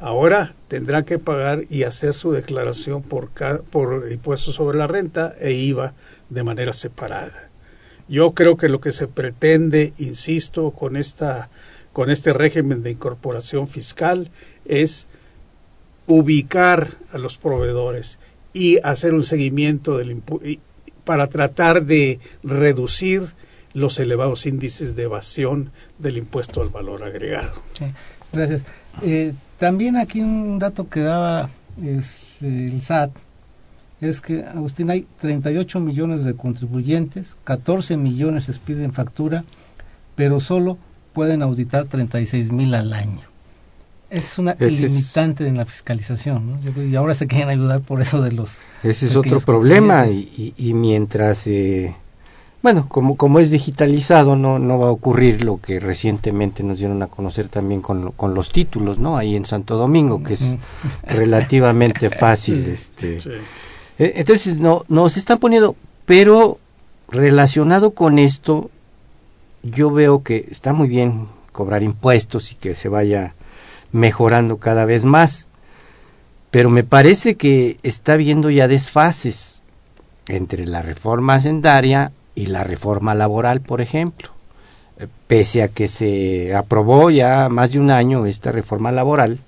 [0.00, 3.28] Ahora tendrán que pagar y hacer su declaración por,
[3.70, 5.92] por impuestos sobre la renta e IVA
[6.30, 7.49] de manera separada.
[8.10, 11.48] Yo creo que lo que se pretende, insisto, con esta
[11.92, 14.30] con este régimen de incorporación fiscal
[14.64, 15.08] es
[16.06, 18.18] ubicar a los proveedores
[18.52, 20.22] y hacer un seguimiento del
[21.04, 23.32] para tratar de reducir
[23.74, 27.52] los elevados índices de evasión del impuesto al valor agregado.
[28.32, 28.64] gracias.
[29.02, 31.48] Eh, también aquí un dato que daba
[31.80, 32.02] el
[32.82, 33.12] SAT
[34.00, 39.44] es que, Agustín, hay 38 millones de contribuyentes, 14 millones expiden factura,
[40.14, 40.78] pero solo
[41.12, 43.20] pueden auditar 36 mil al año.
[44.08, 46.82] Es una limitante en la fiscalización, ¿no?
[46.82, 48.58] y ahora se quieren ayudar por eso de los...
[48.82, 51.46] Ese es otro problema, y, y, mientras...
[51.46, 51.94] Eh,
[52.62, 57.02] bueno, como, como es digitalizado, no, no va a ocurrir lo que recientemente nos dieron
[57.02, 59.16] a conocer también con, con los títulos, ¿no?
[59.16, 60.56] Ahí en Santo Domingo, que es
[61.06, 62.66] relativamente fácil.
[62.66, 63.18] este
[64.02, 66.58] Entonces, no, nos están poniendo, pero
[67.08, 68.70] relacionado con esto,
[69.62, 73.34] yo veo que está muy bien cobrar impuestos y que se vaya
[73.92, 75.48] mejorando cada vez más,
[76.50, 79.62] pero me parece que está habiendo ya desfases
[80.28, 84.30] entre la reforma hacendaria y la reforma laboral, por ejemplo.
[84.98, 89.40] Eh, pese a que se aprobó ya más de un año esta reforma laboral,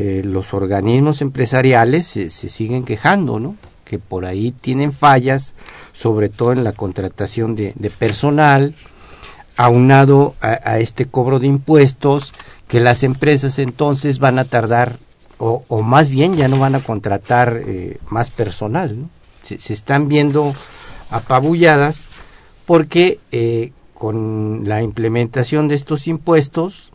[0.00, 3.56] eh, los organismos empresariales se, siguen quejando, ¿no?
[3.84, 5.54] Que por ahí tienen fallas,
[5.92, 8.76] sobre todo en la contratación de, personal,
[9.56, 12.32] aunado a, este cobro de impuestos,
[12.68, 15.00] que las empresas entonces van a tardar,
[15.38, 19.10] o, o más bien ya no van a contratar eh, más personal, ¿no?
[19.42, 20.54] se están viendo
[21.10, 22.06] apabulladas
[22.66, 26.87] porque eh, con la implementación de estos impuestos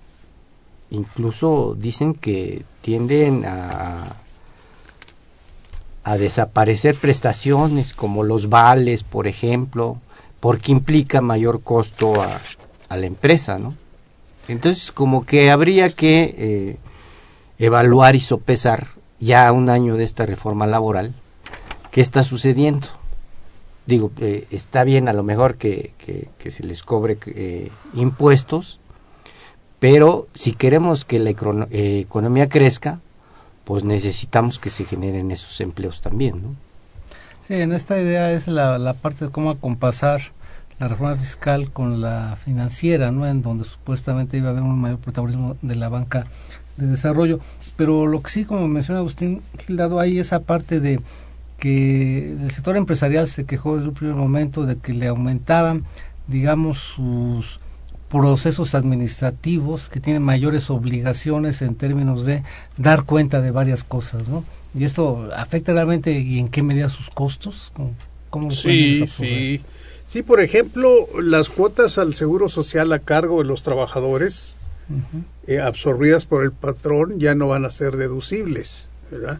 [0.93, 4.03] incluso dicen que tienden a,
[6.03, 9.97] a desaparecer prestaciones como los vales, por ejemplo,
[10.39, 12.39] porque implica mayor costo a,
[12.89, 13.75] a la empresa, ¿no?
[14.47, 16.77] Entonces, como que habría que eh,
[17.57, 18.87] evaluar y sopesar
[19.19, 21.13] ya un año de esta reforma laboral
[21.91, 22.87] qué está sucediendo
[23.85, 28.79] digo, eh, está bien a lo mejor que, que, se les cobre eh, impuestos,
[29.83, 33.01] pero si queremos que la eh, economía crezca,
[33.65, 36.55] pues necesitamos que se generen esos empleos también, ¿no?
[37.41, 40.21] Sí, en esta idea es la, la parte de cómo acompasar
[40.79, 43.27] la reforma fiscal con la financiera, ¿no?
[43.27, 46.27] En donde supuestamente iba a haber un mayor protagonismo de la banca
[46.77, 47.41] de desarrollo.
[47.75, 51.01] Pero lo que sí, como menciona Agustín Gildardo, hay esa parte de
[51.57, 55.83] que el sector empresarial se quejó desde un primer momento de que le aumentaban,
[56.27, 57.59] digamos, sus
[58.13, 62.43] procesos administrativos, que tienen mayores obligaciones en términos de
[62.77, 64.45] dar cuenta de varias cosas, ¿no?
[64.75, 67.71] Y esto afecta realmente y en qué medida sus costos.
[68.29, 69.61] ¿Cómo, sí, sí.
[70.05, 74.59] Sí, por ejemplo, las cuotas al seguro social a cargo de los trabajadores
[75.47, 79.39] eh, absorbidas por el patrón ya no van a ser deducibles, ¿verdad?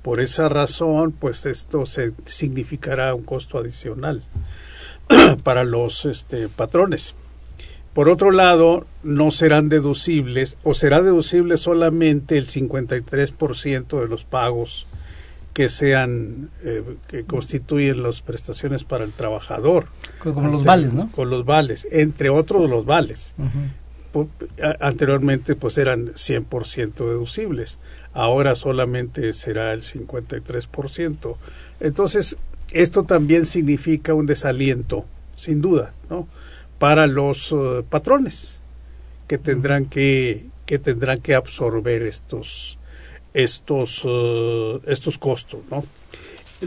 [0.00, 4.22] Por esa razón, pues esto se significará un costo adicional
[5.44, 7.14] para los este, patrones.
[7.94, 14.86] Por otro lado, no serán deducibles o será deducible solamente el 53% de los pagos
[15.52, 19.86] que sean eh, que constituyen las prestaciones para el trabajador.
[20.22, 21.10] Como los vales, ¿no?
[21.10, 23.34] Con los vales, entre otros los vales.
[24.80, 27.78] Anteriormente pues eran 100% deducibles
[28.12, 31.36] ahora solamente será el 53%.
[31.80, 32.36] Entonces,
[32.72, 36.28] esto también significa un desaliento, sin duda, ¿no?
[36.80, 38.62] Para los eh, patrones
[39.28, 42.78] que tendrán que que tendrán que absorber estos
[43.34, 45.84] estos uh, estos costos, ¿no?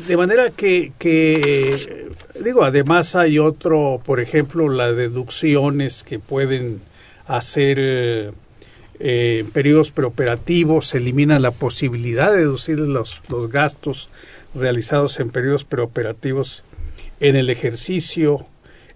[0.07, 2.09] De manera que, que
[2.43, 6.81] digo, además hay otro, por ejemplo, las deducciones que pueden
[7.27, 8.31] hacer eh,
[8.99, 14.09] eh, en periodos preoperativos se elimina la posibilidad de deducir los, los gastos
[14.53, 16.63] realizados en periodos preoperativos
[17.19, 18.47] en el ejercicio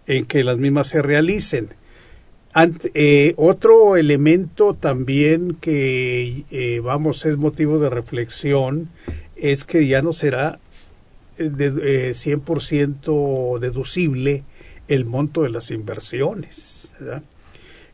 [0.07, 1.69] en que las mismas se realicen.
[2.95, 8.89] Eh, otro elemento también que eh, vamos es motivo de reflexión
[9.35, 10.59] es que ya no será
[11.37, 14.43] de, 100% deducible
[14.87, 16.95] el monto de las inversiones.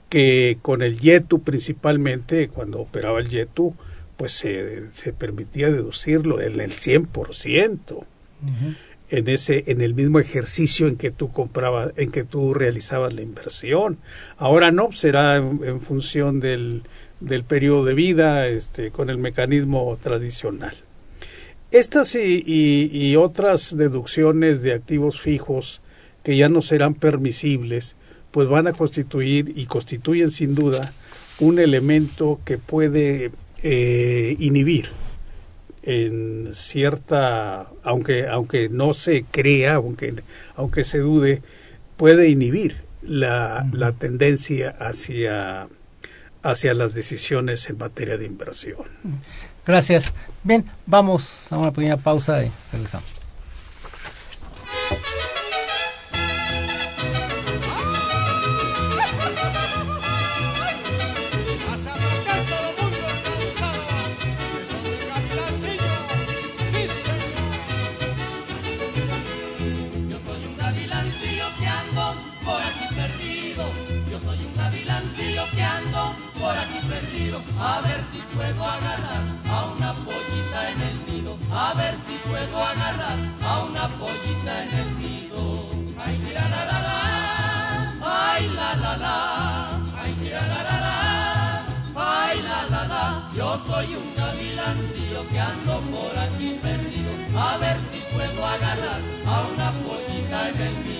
[0.07, 3.75] que con el YETU principalmente, cuando operaba el YETU,
[4.15, 8.05] pues se, se permitía deducirlo en el 100%.
[9.09, 13.21] En ese en el mismo ejercicio en que tú comprabas en que tú realizabas la
[13.21, 13.99] inversión.
[14.37, 16.83] Ahora no, será en, función del,
[17.19, 20.75] del periodo de vida este con el mecanismo tradicional.
[21.73, 25.81] Estas y, otras deducciones de activos fijos
[26.23, 27.95] que ya no serán permisibles,
[28.29, 30.93] pues van a constituir y constituyen sin duda
[31.39, 33.31] un elemento que puede
[33.63, 34.89] eh, inhibir
[35.83, 40.23] en cierta, aunque, aunque no se crea, aunque,
[40.55, 41.41] aunque se dude,
[41.97, 45.67] puede inhibir la, la tendencia hacia,
[46.41, 48.77] hacia las decisiones en materia de inversión.
[49.65, 50.13] Gracias.
[50.43, 53.09] Bien, vamos a una pequeña pausa y regresamos.
[82.47, 85.69] Puedo agarrar a una pollita en el nido.
[85.97, 89.15] Ay, mira la la la, ay la la la,
[90.01, 91.65] ay mira la la la,
[91.95, 93.29] ay la la la.
[93.35, 99.41] Yo soy un gavilancillo que ando por aquí perdido, a ver si puedo agarrar a
[99.53, 100.92] una pollita en el nido.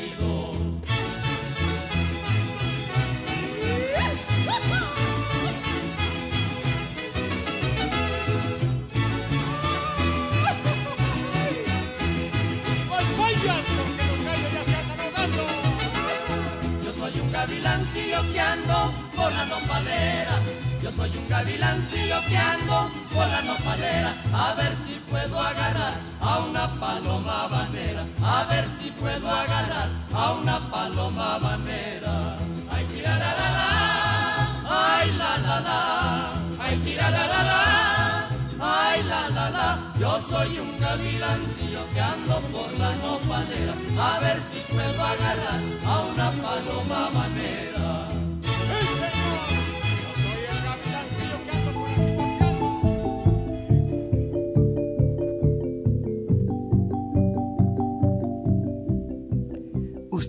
[18.23, 20.39] Gavilancillo que ando por la nopalera.
[20.81, 24.15] Yo soy un gavilancillo que ando por la nopalera.
[24.33, 28.05] A ver si puedo agarrar a una paloma banera.
[28.21, 32.37] A ver si puedo agarrar a una paloma banera.
[32.69, 33.69] Ay, mira la la la.
[34.69, 36.33] Ay, la la la.
[36.59, 38.29] Ay, mira la la la.
[38.59, 39.93] Ay, la la la.
[39.99, 45.99] Yo soy un gavilancillo que ando por la nopalera, a ver si puedo agarrar a
[46.01, 47.82] una paloma manera.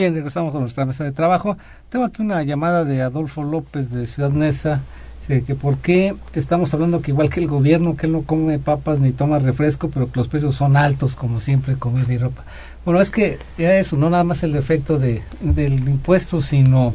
[0.00, 1.58] Bien, regresamos a nuestra mesa de trabajo.
[1.90, 4.80] Tengo aquí una llamada de Adolfo López de Ciudad Neza
[5.28, 8.98] que por qué estamos hablando que igual que el gobierno, que él no come papas
[8.98, 12.44] ni toma refresco, pero que los precios son altos, como siempre, comida y ropa.
[12.86, 16.94] Bueno, es que era eso, no nada más el efecto de, del impuesto, sino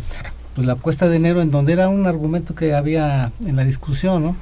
[0.56, 4.24] pues la cuesta de enero, en donde era un argumento que había en la discusión,
[4.24, 4.36] ¿no?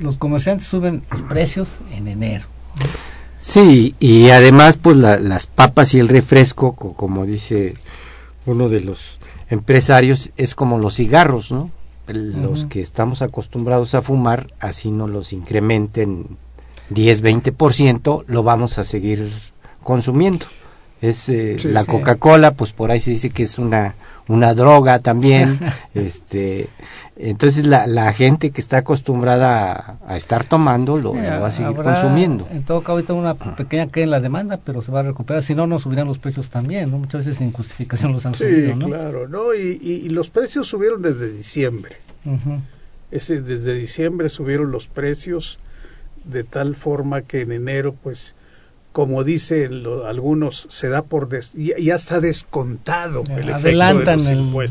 [0.00, 2.46] Los comerciantes suben los precios en enero.
[3.36, 7.74] Sí, y además, pues las papas y el refresco, como dice
[8.48, 9.18] uno de los
[9.50, 11.70] empresarios, es como los cigarros, ¿no?
[12.06, 16.38] los que estamos acostumbrados a fumar, así no los incrementen
[16.90, 19.30] 10, 20%, lo vamos a seguir
[19.82, 20.46] consumiendo.
[21.00, 23.94] Es eh, la Coca-Cola, pues por ahí se dice que es una
[24.28, 25.58] una droga también,
[25.94, 26.68] este
[27.20, 32.46] entonces la, la gente que está acostumbrada a, estar tomando lo, va a seguir consumiendo.
[32.52, 35.42] En todo caso, ahorita una pequeña caída en la demanda, pero se va a recuperar,
[35.42, 36.98] si no, no subirán los precios también, ¿no?
[36.98, 38.86] Muchas veces sin justificación los han subido, ¿no?
[38.86, 39.52] claro, ¿no?
[39.52, 41.96] Y, y, los precios subieron desde diciembre.
[43.10, 45.58] Ese, desde diciembre subieron los precios
[46.24, 48.36] de tal forma que en enero, pues,
[48.92, 54.62] como dicen algunos, se da por ya, está descontado el Adelantan efecto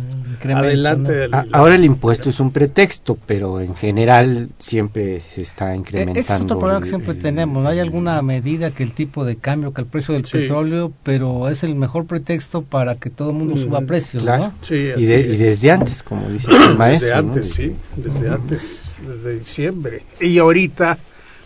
[0.43, 6.19] el Adelante Ahora el impuesto es un pretexto, pero en general siempre se está incrementando.
[6.19, 7.63] Ese es otro problema que siempre tenemos.
[7.63, 7.69] ¿no?
[7.69, 11.63] Hay alguna medida que el tipo de cambio, que el precio del petróleo, pero es
[11.63, 14.53] el mejor pretexto para que todo el mundo suba precios, ¿no?
[14.61, 17.07] Sí, y, desde antes, como dice el maestro.
[17.07, 20.03] Desde antes, sí, desde antes, desde diciembre.
[20.19, 20.97] Y ahorita,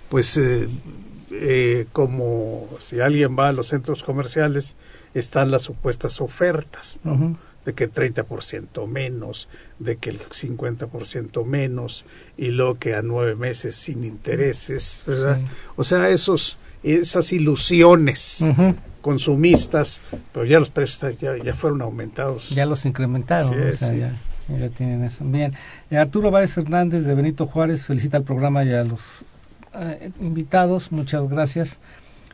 [0.10, 0.38] pues...
[0.38, 0.68] Eh,
[1.32, 4.76] eh, como si alguien va a los centros comerciales,
[5.14, 7.00] están las supuestas ofertas
[7.66, 9.48] de que 30% menos,
[9.80, 12.06] de que el 50% menos,
[12.38, 15.40] y luego que a nueve meses sin intereses, ¿verdad?
[15.76, 18.44] O sea, esos, esas ilusiones
[19.02, 20.02] consumistas,
[20.32, 22.50] pero ya los precios ya, ya, fueron aumentados.
[22.50, 24.18] Ya los incrementaron, o sea, ya,
[24.48, 25.24] ya, tienen eso.
[25.26, 25.54] Bien,
[25.90, 29.26] eh, Arturo Báez Hernández de Benito Juárez felicita al programa y a los
[29.74, 31.80] eh, invitados, muchas gracias.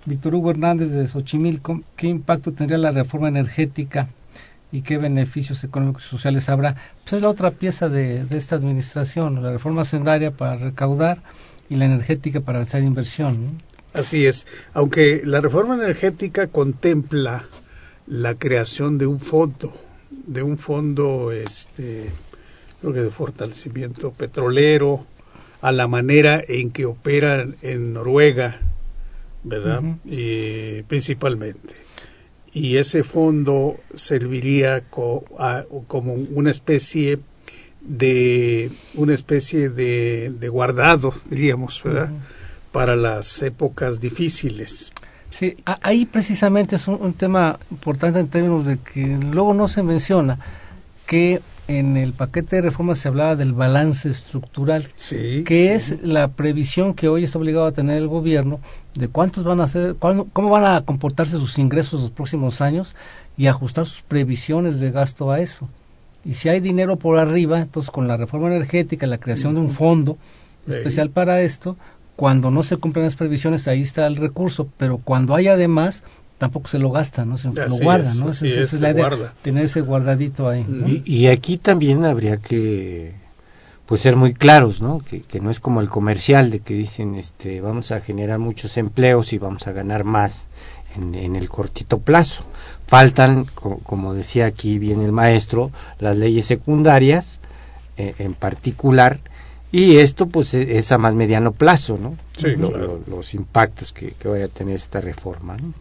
[0.05, 4.07] Víctor Hugo Hernández de Xochimilco, ¿qué impacto tendría la reforma energética
[4.71, 6.75] y qué beneficios económicos y sociales habrá?
[7.03, 11.19] Pues es la otra pieza de, de esta administración, la reforma sendaria para recaudar
[11.69, 13.59] y la energética para hacer inversión.
[13.93, 17.45] Así es, aunque la reforma energética contempla
[18.05, 19.73] la creación de un fondo,
[20.25, 22.11] de un fondo, este,
[22.79, 25.05] creo que de fortalecimiento petrolero,
[25.62, 28.60] a la manera en que operan en Noruega,
[29.43, 29.84] ¿verdad?
[29.84, 29.97] Uh -huh.
[30.05, 31.74] y, principalmente.
[32.53, 37.20] Y ese fondo serviría co a, como una especie
[37.82, 42.12] de una especie de, de guardado, diríamos, ¿verdad?
[42.12, 42.72] Uh -huh.
[42.72, 44.91] Para las épocas difíciles.
[45.32, 49.84] Sí, ahí precisamente es un, un, tema importante en términos de que luego no se
[49.84, 50.39] menciona
[51.05, 55.93] que en el paquete de reformas se hablaba del balance estructural, sí, que sí.
[55.95, 58.59] es la previsión que hoy está obligado a tener el gobierno
[58.95, 62.95] de cuántos van a ser, cuándo, cómo van a comportarse sus ingresos los próximos años
[63.38, 65.68] y ajustar sus previsiones de gasto a eso.
[66.24, 69.72] Y si hay dinero por arriba, entonces con la reforma energética, la creación de un
[69.72, 70.18] fondo
[70.68, 71.78] especial para esto,
[72.15, 76.03] cuando no se cumplen las previsiones, ahí está el recurso, pero cuando hay además,
[76.38, 77.38] tampoco se lo gasta, ¿no?
[77.38, 78.29] Se así lo guarda, es, ¿no?
[78.29, 79.33] Esa es, es la idea, guarda.
[79.41, 80.65] tener ese guardadito ahí.
[80.67, 80.88] ¿no?
[80.88, 83.15] Y, y, aquí también habría que
[83.85, 84.99] pues ser muy claros, ¿no?
[84.99, 88.77] Que, que, no es como el comercial de que dicen, este, vamos a generar muchos
[88.77, 90.47] empleos y vamos a ganar más
[90.95, 92.43] en, en el cortito plazo.
[92.85, 97.39] Faltan, como, como, decía aquí bien el maestro, las leyes secundarias,
[97.97, 99.19] eh, en particular,
[99.71, 102.15] y esto pues es a más mediano plazo, ¿no?
[102.38, 103.01] Sí, lo, claro.
[103.07, 105.73] lo, los impactos que, que, vaya a tener esta reforma, ¿no?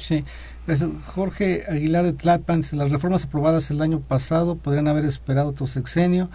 [0.00, 0.24] Sí,
[0.66, 0.90] gracias.
[1.06, 6.28] Jorge Aguilar de Tlalpan, las reformas aprobadas el año pasado podrían haber esperado otro sexenio,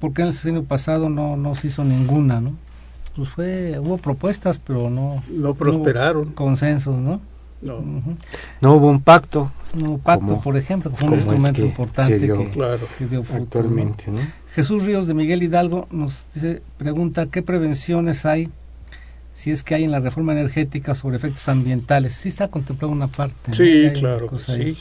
[0.00, 2.56] porque en el sexenio pasado no, no se hizo ninguna, ¿no?
[3.14, 6.28] Pues fue, hubo propuestas, pero no, no prosperaron.
[6.28, 7.20] No consensos, ¿no?
[7.62, 7.78] No.
[7.78, 8.16] Uh -huh.
[8.60, 9.50] no hubo un pacto.
[9.74, 12.86] No hubo pacto, como, por ejemplo, que fue un instrumento que importante dio, que, claro,
[12.98, 13.42] que, dio fruto.
[13.58, 14.20] Actualmente, ¿no?
[14.52, 18.50] Jesús Ríos de Miguel Hidalgo nos dice, pregunta, ¿qué prevenciones hay
[19.36, 22.14] si es que hay en la reforma energética sobre efectos ambientales.
[22.14, 23.52] Sí está contemplado una parte.
[23.52, 23.92] Sí, ¿no?
[23.92, 24.30] claro.
[24.38, 24.78] Sí.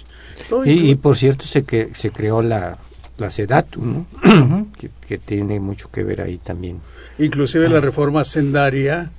[0.49, 2.77] No, y, y, por cierto, se, que, se creó la,
[3.17, 4.07] la SEDATU, ¿no?
[4.13, 4.71] Uh -huh.
[4.71, 6.79] que, que, tiene mucho que ver ahí también.
[7.19, 7.69] Inclusive ah.
[7.69, 9.11] la reforma sendaria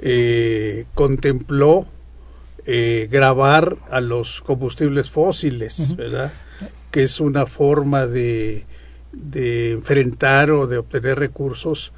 [0.00, 1.86] eh, contempló
[2.66, 5.96] eh, grabar a los combustibles fósiles, uh -huh.
[5.96, 6.32] ¿verdad?
[6.90, 8.66] Que es una forma de,
[9.12, 11.94] de enfrentar o de obtener recursos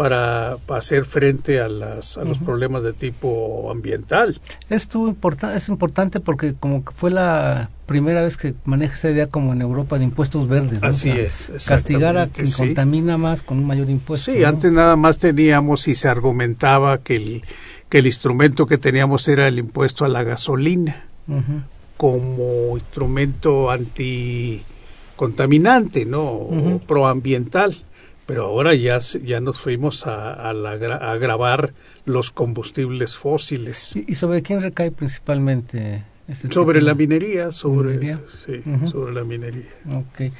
[0.00, 2.44] para, hacer frente a, las, a los uh -huh.
[2.46, 4.40] problemas de tipo ambiental.
[4.70, 9.26] Esto importa, es importante porque como que fue la primera vez que maneja esa idea
[9.26, 10.80] como en Europa de impuestos verdes.
[10.80, 10.88] ¿no?
[10.88, 11.52] Así o sea, es.
[11.68, 12.56] Castigar a quien sí.
[12.56, 14.32] contamina más con un mayor impuesto.
[14.32, 14.48] Sí, ¿no?
[14.48, 17.42] antes nada más teníamos y se argumentaba que el,
[17.90, 21.62] que el instrumento que teníamos era el impuesto a la gasolina uh -huh.
[21.98, 26.32] como instrumento anticontaminante, ¿no?
[26.32, 26.80] Uh -huh.
[26.80, 27.84] proambiental
[28.30, 31.74] pero ahora ya, ya nos fuimos a, a, la, a grabar
[32.04, 33.96] los combustibles fósiles.
[33.96, 36.04] ¿Y, ¿Y, sobre quién recae principalmente?
[36.28, 36.86] Este sobre tipo?
[36.86, 38.20] la minería, sobre, ¿Minería?
[38.46, 38.88] Sí, uh -huh.
[38.92, 39.72] sobre la minería.
[39.96, 40.32] Ok,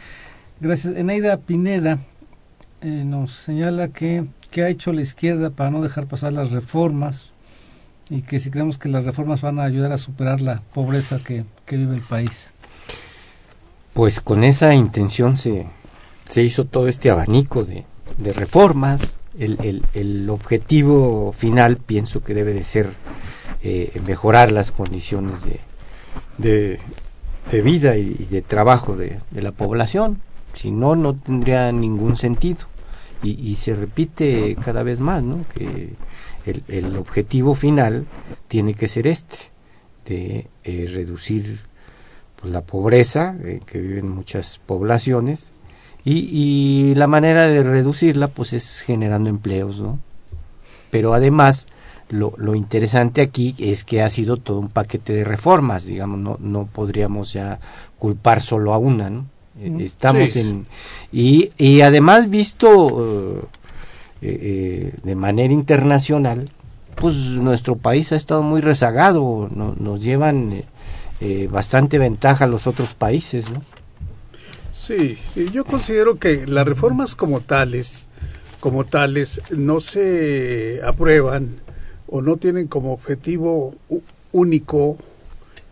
[0.60, 0.96] gracias.
[0.96, 1.98] Eneida Pineda
[2.80, 7.32] eh, nos señala que, que ha hecho la izquierda para no dejar pasar las reformas
[8.08, 11.44] y que si creemos que las reformas van a ayudar a superar la pobreza que,
[11.66, 12.52] que vive el país.
[13.94, 15.66] Pues con esa intención se,
[16.30, 17.84] se hizo todo este abanico de,
[18.32, 19.16] reformas.
[19.36, 22.88] El, objetivo final pienso que debe de ser
[23.62, 25.40] eh, mejorar las condiciones
[26.38, 26.78] de,
[27.64, 30.20] vida y, de trabajo de, la población.
[30.54, 32.60] Si no, no tendría ningún sentido.
[33.24, 35.44] Y, se repite cada vez más, ¿no?
[35.52, 35.94] Que
[36.46, 38.06] el, el objetivo final
[38.46, 39.36] tiene que ser este,
[40.06, 41.58] de eh, reducir
[42.36, 45.52] pues, la pobreza eh, que viven muchas poblaciones
[46.04, 49.98] y, y, la manera de reducirla pues es generando empleos, ¿no?
[50.90, 51.66] Pero además
[52.08, 56.36] lo, lo, interesante aquí es que ha sido todo un paquete de reformas, digamos, no,
[56.40, 57.60] no podríamos ya
[57.98, 59.26] culpar solo a una, ¿no?
[59.60, 60.40] Mm, Estamos sí.
[60.40, 60.66] en...
[61.12, 63.46] Y, y además visto uh,
[64.22, 66.48] eh, de manera internacional,
[66.94, 70.64] pues nuestro país ha estado muy rezagado, no, nos llevan
[71.20, 73.62] eh, bastante ventaja a los otros países, ¿no?
[74.80, 78.08] Sí, sí, yo considero que las reformas como tales,
[78.60, 81.60] como tales, no se aprueban
[82.06, 83.74] o no tienen como objetivo
[84.32, 84.96] único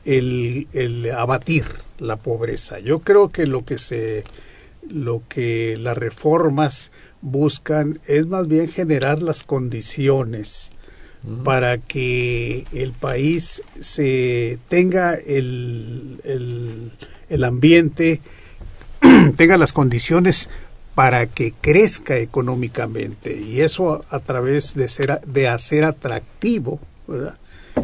[0.04, 1.64] el, el abatir
[1.98, 2.80] la pobreza.
[2.80, 4.24] Yo creo que lo que se
[4.90, 6.92] lo que las reformas
[7.22, 10.74] buscan es más bien generar las condiciones
[11.44, 16.92] para que el país se tenga el, el,
[17.28, 18.20] el ambiente,
[19.36, 20.48] tenga las condiciones
[20.94, 26.80] para que crezca económicamente y eso a, través de ser de hacer atractivo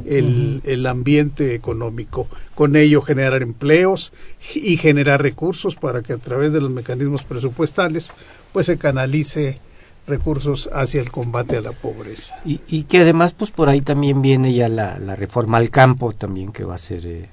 [0.06, 4.12] El, el, ambiente económico con ello generar empleos
[4.54, 8.12] y generar recursos para que a través de los mecanismos presupuestales
[8.52, 9.60] pues se canalice
[10.08, 12.36] recursos hacia el combate a la pobreza.
[12.44, 16.12] Y, y que además, pues por ahí también viene ya la, la reforma al campo,
[16.12, 17.28] también que va a ser eh,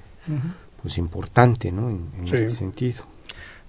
[0.80, 1.90] pues importante, ¿no?
[1.90, 2.34] En, en Sí.
[2.36, 3.04] este sentido.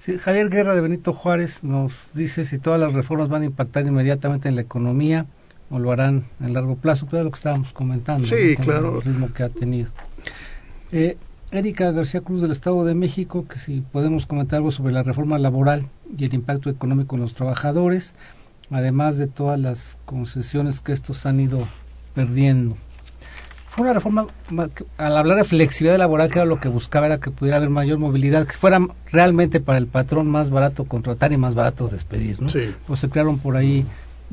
[0.03, 3.85] Sí, Javier Guerra de Benito Juárez nos dice si todas las reformas van a impactar
[3.87, 5.27] inmediatamente en la economía
[5.69, 8.27] o lo harán en largo plazo, pero es lo que estábamos comentando.
[8.27, 8.97] Sí, claro.
[8.97, 9.91] El ritmo que ha tenido.
[10.91, 11.15] Eh,
[11.51, 15.39] Erika García Cruz del Estado de México, que si podemos comentar algo sobre la reforma
[15.39, 15.87] laboral
[16.17, 18.13] y el impacto económico en los trabajadores,
[18.71, 21.65] además de todas las concesiones que estos han ido
[22.13, 22.75] perdiendo.
[23.75, 24.27] Fue una reforma,
[24.97, 27.97] al hablar de flexibilidad laboral, que era lo que buscaba, era que pudiera haber mayor
[27.97, 28.79] movilidad, que fuera
[29.11, 32.49] realmente para el patrón más barato contratar y más barato despedir, ¿no?
[32.49, 32.71] Sí.
[32.85, 33.83] Pues se crearon por ahí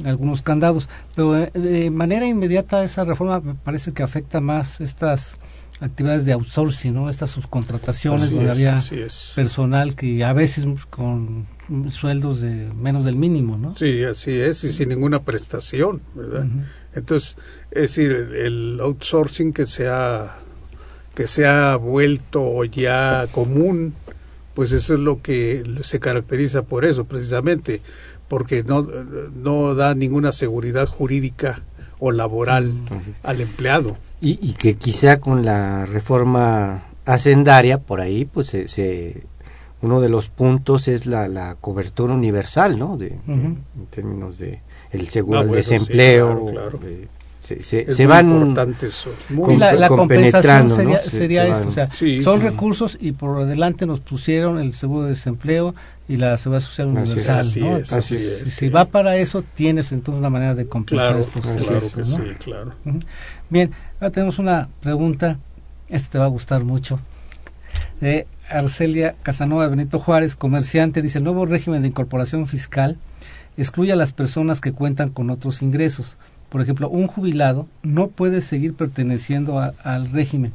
[0.04, 5.38] algunos candados, pero eh, de manera inmediata esa reforma me parece que afecta más estas
[5.80, 7.08] actividades de outsourcing, ¿no?
[7.08, 11.46] Estas subcontrataciones Así donde es, había personal que a veces con
[11.88, 13.74] sueldos de menos del mínimo, ¿no?
[13.76, 16.44] Sí, así es, y sin ninguna prestación, ¿verdad?
[16.44, 16.60] Ujú.
[16.94, 17.36] Entonces,
[17.70, 20.36] es decir, el outsourcing que se ha,
[21.14, 23.94] que se ha vuelto ya común,
[24.54, 27.80] pues eso es lo que se caracteriza por eso, precisamente,
[28.28, 31.62] porque no, no da ninguna seguridad jurídica
[31.98, 32.72] o laboral
[33.22, 33.96] al empleado.
[34.20, 39.24] Y, y que quizá con la reforma hacendaria, por ahí, pues se, se-
[39.82, 42.96] uno de los puntos es la, la cobertura universal, ¿no?
[42.98, 43.18] De.
[43.26, 44.60] En términos de
[44.92, 46.46] el seguro al bueno, sí, desempleo.
[46.46, 46.78] claro, claro.
[46.78, 47.08] de-
[47.40, 50.76] se se, Es se muy van importante eso, muy Y la, la compensación ¿no?
[50.76, 52.20] sería, Se- sería se esto, o sea, Sí.
[52.22, 55.74] son recursos y por adelante nos pusieron el seguro de desempleo
[56.06, 57.76] y la seguridad social Así es, universal, así ¿no?
[57.78, 58.50] es, Entonces, así es, si, sí.
[58.50, 62.00] si va para eso, tienes entonces una manera de compensar Claro, estos claro recursos, que
[62.00, 62.16] ¿no?
[62.28, 62.72] sí, claro.
[63.48, 63.70] Bien,
[64.00, 65.38] ahora tenemos una pregunta,
[65.88, 67.00] esta te va a gustar mucho,
[68.00, 72.98] de Arcelia Casanova de Benito Juárez, comerciante, dice, el nuevo régimen de incorporación fiscal
[73.56, 76.16] excluye a las personas que cuentan con otros ingresos.
[76.48, 80.52] Por ejemplo, un jubilado no puede seguir perteneciendo al régimen.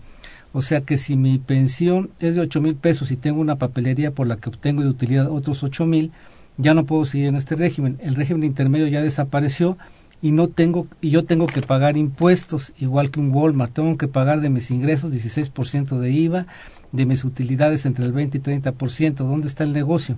[0.51, 4.11] O sea que si mi pensión es de ocho mil pesos y tengo una papelería
[4.11, 6.11] por la que obtengo de utilidad otros ocho mil,
[6.57, 7.97] ya no puedo seguir en este régimen.
[8.01, 9.77] El régimen intermedio ya desapareció
[10.21, 13.73] y no tengo y yo tengo que pagar impuestos igual que un Walmart.
[13.73, 16.47] Tengo que pagar de mis ingresos 16% de IVA,
[16.93, 19.15] de mis utilidades entre el 20 y 30%.
[19.15, 20.15] ¿Dónde está el negocio?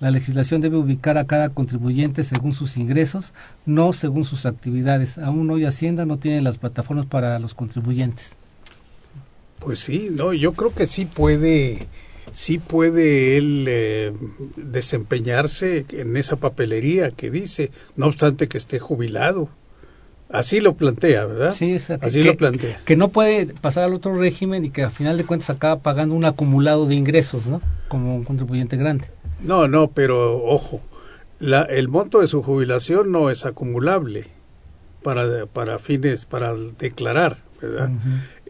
[0.00, 3.34] La legislación debe ubicar a cada contribuyente según sus ingresos,
[3.66, 5.18] no según sus actividades.
[5.18, 8.34] Aún hoy Hacienda no tiene las plataformas para los contribuyentes.
[9.58, 11.86] Pues sí, no, yo creo que sí puede,
[12.30, 14.12] sí puede él eh,
[14.56, 19.50] desempeñarse en esa papelería que dice, no obstante que esté jubilado.
[20.32, 21.52] Así lo plantea, ¿verdad?
[21.52, 22.80] Sí, o sea, que- Así que- lo plantea.
[22.84, 26.14] Que no puede pasar al otro régimen y que a final de cuentas acaba pagando
[26.14, 27.60] un acumulado de ingresos, ¿no?
[27.88, 29.06] Como un contribuyente grande.
[29.42, 30.80] No, no, pero ojo,
[31.40, 34.28] la, el monto de su jubilación no es acumulable
[35.02, 37.90] para, para fines, para declarar, ¿verdad?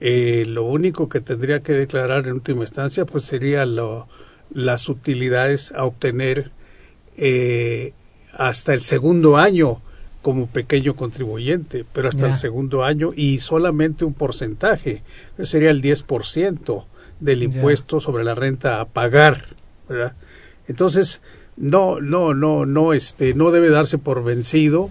[0.01, 4.09] Eh, lo único que tendría que declarar en última instancia pues sería lo,
[4.53, 6.51] las utilidades a obtener
[7.16, 7.93] eh,
[8.33, 9.81] hasta el segundo año
[10.23, 15.03] como pequeño contribuyente, pero hasta el segundo año y solamente un porcentaje,
[15.43, 16.85] sería el 10%
[17.21, 19.47] del impuesto sobre la renta a pagar,
[19.89, 20.14] ¿verdad?
[20.68, 21.21] Entonces,
[21.57, 24.91] no, no, no, no, este, no debe darse por vencido,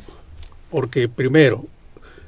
[0.71, 1.65] porque primero,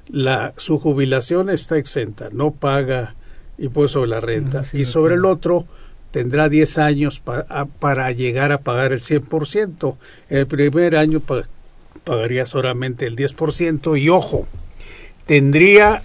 [0.08, 3.16] la, su jubilación está exenta, no paga
[3.58, 5.66] impuesto sobre la renta, Ah, sí, y sobre el otro
[6.12, 9.98] tendrá 10 años pa- a- para llegar a pagar el 100%.
[10.30, 11.48] En el primer año pa-
[12.04, 14.48] pagaría solamente el 10% y ojo,
[15.26, 16.02] tendría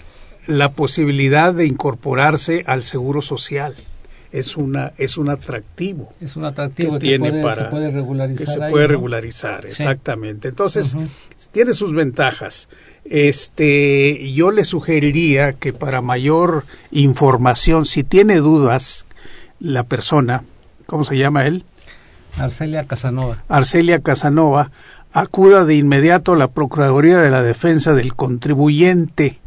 [0.47, 3.75] la posibilidad de incorporarse al seguro social.
[4.33, 7.91] Es una es un atractivo Es un atractivo que que, tiene puede, para se puede
[7.93, 8.45] regularizar.
[8.45, 10.97] que se ahí, puede regularizar exactamente entonces
[11.53, 12.69] tiene sus ventajas
[13.05, 19.07] este yo le sugeriría que para mayor información si tiene dudas
[19.61, 20.43] la persona
[20.87, 21.65] cómo se llama él
[22.39, 23.43] Arcelia Casanova.
[23.49, 24.71] Arcelia Casanova,
[25.17, 29.41] acuda de inmediato a la Procuraduría de la Defensa del Contribuyente,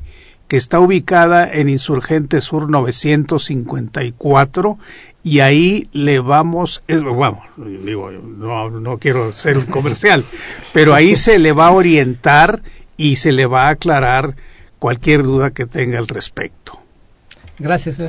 [0.48, 4.80] que está ubicada en Insurgente Sur 954
[5.24, 7.46] y ahí le vamos, es, vamos,
[7.86, 10.26] digo, no, no quiero ser un comercial,
[10.74, 12.64] pero ahí se le va a orientar
[12.98, 14.36] y se le va a aclarar
[14.80, 16.82] cualquier duda que tenga al respecto.
[17.60, 18.02] Gracias.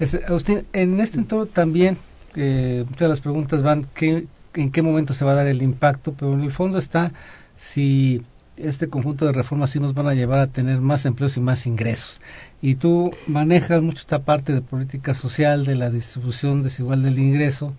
[0.00, 1.96] Este, Agustín, en este entorno también,
[2.34, 5.62] eh, muchas de las preguntas van ¿qué, en qué momento se va a dar el
[5.62, 7.12] impacto, pero en el fondo está
[7.56, 8.22] si
[8.56, 11.66] este conjunto de reformas sí nos van a llevar a tener más empleos y más
[11.66, 12.20] ingresos.
[12.62, 17.72] Y tú manejas mucho esta parte de política social, de la distribución desigual del ingreso.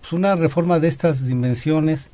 [0.00, 2.08] Pues una reforma de estas dimensiones,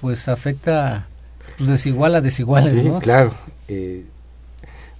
[0.00, 1.08] pues afecta
[1.56, 3.32] pues desigual a desiguales, sí, claro.
[3.66, 4.04] Eh,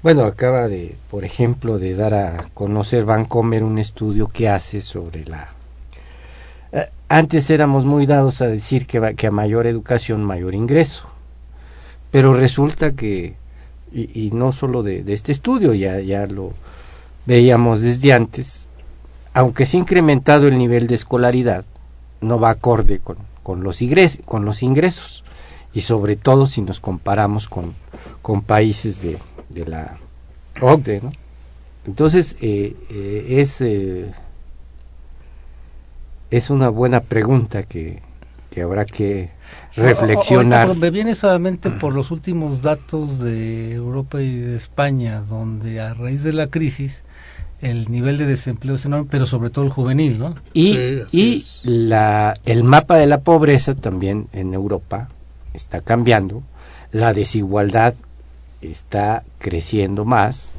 [0.03, 5.25] bueno, acaba de, por ejemplo, de dar a conocer Vancomer un estudio que hace sobre
[5.25, 5.49] la...
[6.73, 11.07] Eh, antes éramos muy dados a decir que, que a mayor educación, mayor ingreso.
[12.11, 13.37] Pero resulta que,
[13.93, 16.53] y, no solo de, este estudio, ya, ya lo
[17.27, 18.69] veíamos desde antes,
[19.35, 21.65] aunque se ha incrementado el nivel de escolaridad,
[22.21, 25.25] no va acorde con, con, los, ingres, con los ingresos.
[25.75, 27.75] Y sobre todo si nos comparamos con,
[28.23, 29.19] con países de,
[29.51, 29.99] de la
[30.61, 31.03] OCDE.
[31.87, 33.63] Entonces, eh, eh, es,
[36.31, 38.03] es una buena pregunta que,
[38.51, 39.31] que habrá que
[39.75, 40.69] reflexionar.
[40.69, 45.81] O, o, me viene solamente por los últimos datos de Europa y de España, donde
[45.81, 47.03] a raíz de la crisis
[47.61, 50.35] el nivel de desempleo es enorme, pero sobre todo el juvenil, ¿no?
[50.53, 50.75] Y,
[51.09, 55.09] sí, y la, el mapa de la pobreza también en Europa
[55.55, 56.43] está cambiando,
[56.93, 57.95] la desigualdad
[58.61, 60.53] está creciendo más.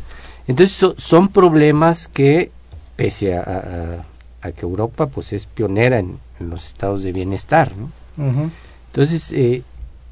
[0.47, 2.51] Entonces so, son problemas que,
[2.95, 4.05] pese a, a,
[4.41, 7.91] a, que Europa pues es pionera en, en, los estados de bienestar, ¿no?
[8.23, 8.49] Uh -huh.
[8.87, 9.63] Entonces, eh,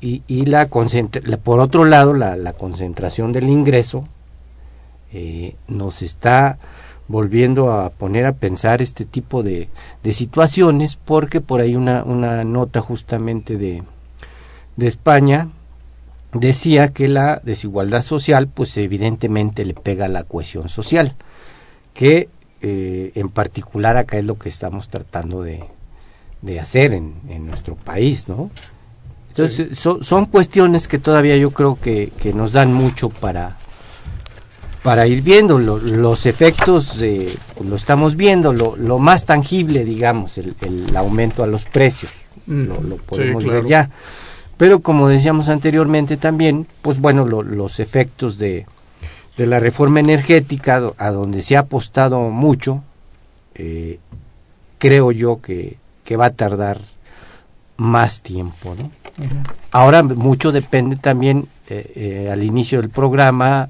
[0.02, 0.70] y, y la,
[1.24, 4.04] la, por otro lado, la, la concentración del ingreso
[5.12, 6.58] eh, nos está
[7.08, 9.70] volviendo a poner a pensar este tipo de,
[10.04, 13.84] de situaciones, porque por ahí una, una nota justamente de,
[14.76, 15.50] de España
[16.34, 21.16] decía que la desigualdad social pues evidentemente le pega a la cohesión social
[21.94, 22.30] que
[22.62, 25.64] eh, en particular acá es lo que estamos tratando de,
[26.42, 28.50] de hacer en, en, nuestro país no
[29.30, 29.76] entonces sí.
[29.76, 33.58] so, son cuestiones que todavía yo creo que, que nos dan mucho para
[34.88, 35.60] para ir viendo.
[35.60, 37.30] Lo, los efectos de,
[37.62, 42.10] lo estamos viendo lo, lo más tangible digamos el, el, aumento a los precios.
[42.46, 43.64] Mm, lo, lo, podemos sí, claro.
[43.64, 43.90] ver ya.
[44.56, 48.66] Pero como decíamos anteriormente también, pues bueno, lo, los efectos de,
[49.38, 52.84] de, la reforma energética, a donde se ha apostado mucho,
[53.56, 54.00] eh,
[54.78, 56.82] creo yo que, que, va a tardar
[57.78, 58.76] más tiempo.
[58.78, 58.86] ¿no?
[58.86, 59.52] Uh -huh.
[59.72, 63.70] Ahora mucho depende también, eh, eh, al inicio del programa,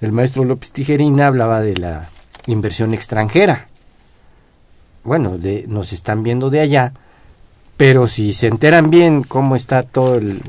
[0.00, 2.08] el maestro López Tijerina hablaba de la
[2.46, 3.68] inversión extranjera.
[5.04, 6.92] Bueno, de, nos están viendo de allá
[7.76, 10.42] pero si se enteran bien cómo está todo el,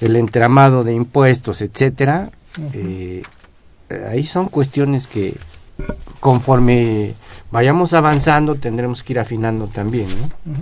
[0.00, 3.26] el entramado de impuestos, etcétera, uh -huh.
[4.08, 5.36] Ahí son cuestiones que
[6.20, 7.14] conforme
[7.50, 10.08] vayamos avanzando tendremos que ir afinando también.
[10.08, 10.54] ¿no?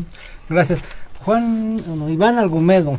[0.48, 0.80] Gracias.
[1.24, 2.98] Juan no, Iván Argumedo,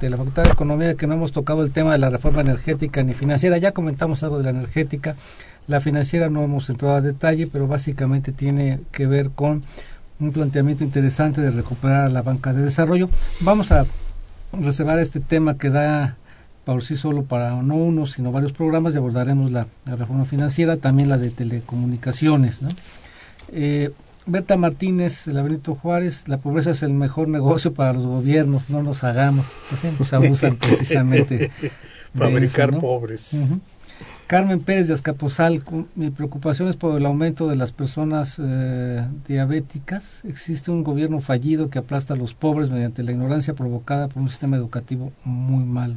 [0.00, 3.02] de la Facultad de Economía, que no hemos tocado el tema de la reforma energética
[3.02, 5.14] ni financiera, ya comentamos algo de la energética,
[5.68, 9.62] la financiera no hemos entrado a detalle, pero básicamente tiene que ver con
[10.18, 13.08] un planteamiento interesante de recuperar la banca de desarrollo.
[13.40, 13.86] Vamos a
[14.52, 16.16] reservar este tema que da
[16.70, 20.76] por sí solo para no uno, sino varios programas y abordaremos la, la reforma financiera,
[20.76, 22.62] también la de telecomunicaciones.
[22.62, 22.68] ¿no?
[23.48, 23.90] Eh,
[24.24, 28.84] Berta Martínez, la Benito Juárez, la pobreza es el mejor negocio para los gobiernos, no
[28.84, 29.46] nos hagamos,
[29.98, 31.50] nos abusan precisamente.
[32.14, 32.80] Fabricar eso, ¿no?
[32.80, 33.32] pobres.
[33.32, 33.60] Uh -huh.
[34.28, 40.24] Carmen Pérez de Azcapotzalco, mi preocupación es por el aumento de las personas eh, diabéticas.
[40.24, 44.28] Existe un gobierno fallido que aplasta a los pobres mediante la ignorancia provocada por un
[44.28, 45.96] sistema educativo muy malo.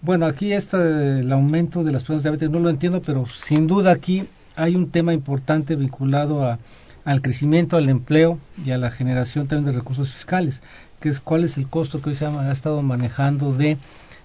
[0.00, 0.78] Bueno, aquí está
[1.18, 4.24] el aumento de las personas diabéticas, no lo entiendo, pero sin duda aquí
[4.54, 6.60] hay un tema importante vinculado a,
[7.04, 10.62] al crecimiento, al empleo y a la generación también de recursos fiscales,
[11.00, 13.76] que es cuál es el costo que hoy se ha, ha estado manejando de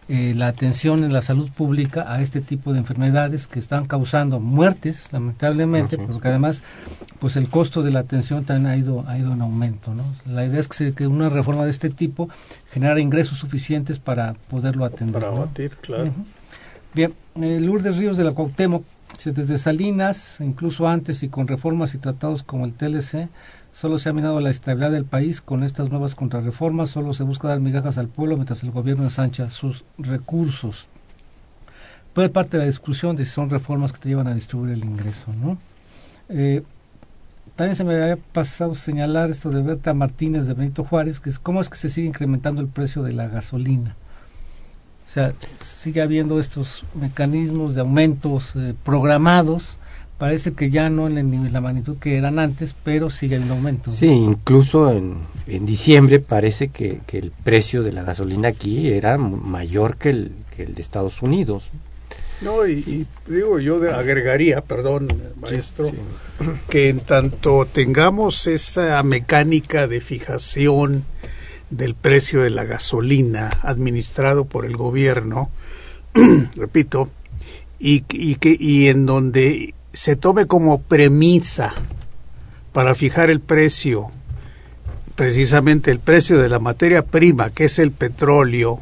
[0.09, 4.39] eh, la atención en la salud pública a este tipo de enfermedades que están causando
[4.39, 6.61] muertes, lamentablemente, porque además
[7.19, 9.93] pues el costo de la atención también ha ido, ha ido en aumento.
[9.93, 10.03] ¿no?
[10.25, 12.29] La idea es que, se, que una reforma de este tipo
[12.71, 15.21] genera ingresos suficientes para poderlo atender.
[15.21, 15.81] Para abatir, ¿no?
[15.81, 16.11] claro.
[16.93, 18.83] Bien, eh, Lourdes Ríos de la Cuauhtémoc,
[19.23, 23.29] desde Salinas, incluso antes y con reformas y tratados como el TLC,
[23.71, 25.41] solo se ha minado la estabilidad del país.
[25.41, 29.49] Con estas nuevas contrarreformas solo se busca dar migajas al pueblo mientras el gobierno ensancha
[29.49, 30.87] sus recursos.
[32.13, 34.83] Puede parte de la discusión de si son reformas que te llevan a distribuir el
[34.83, 35.57] ingreso, ¿no?
[36.29, 36.63] Eh,
[37.55, 41.39] también se me había pasado señalar esto de Berta Martínez de Benito Juárez, que es
[41.39, 43.95] cómo es que se sigue incrementando el precio de la gasolina.
[45.05, 49.77] O sea, sigue habiendo estos mecanismos de aumentos eh, programados.
[50.17, 53.91] Parece que ya no en la magnitud que eran antes, pero sigue habiendo aumento.
[53.91, 59.17] Sí, incluso en, en diciembre parece que, que, el precio de la gasolina aquí era
[59.17, 61.63] mayor que el, que el de Estados Unidos.
[62.41, 65.07] No, y, y digo, yo agregaría, perdón,
[65.41, 65.95] maestro, sí,
[66.39, 66.45] sí.
[66.69, 71.05] que en tanto tengamos esa mecánica de fijación
[71.77, 75.49] del precio de la gasolina administrado por el gobierno,
[76.55, 77.09] repito,
[77.79, 81.73] y, que, y en donde se tome como premisa
[82.71, 84.09] para fijar el precio,
[85.15, 88.79] precisamente el precio de la materia prima, que es el petróleo,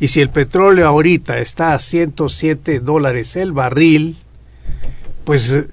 [0.00, 4.16] y si el petróleo ahorita está a 107 dólares el barril,
[5.24, 5.66] pues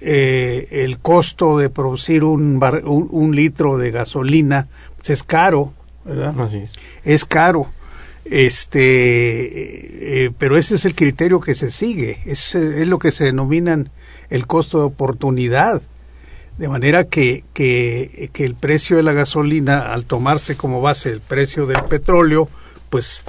[0.00, 5.72] eh, el costo de producir un, bar, un, un, litro de gasolina pues es caro,
[6.08, 6.40] ¿verdad?
[6.40, 6.72] Así es.
[7.04, 7.70] es caro.
[8.24, 13.24] Este, eh, pero ese es el criterio que se sigue, es, es lo que se
[13.24, 13.90] denominan
[14.28, 15.82] el costo de oportunidad.
[16.58, 21.20] De manera que, que, que el precio de la gasolina, al tomarse como base el
[21.20, 22.48] precio del petróleo,
[22.90, 23.22] pues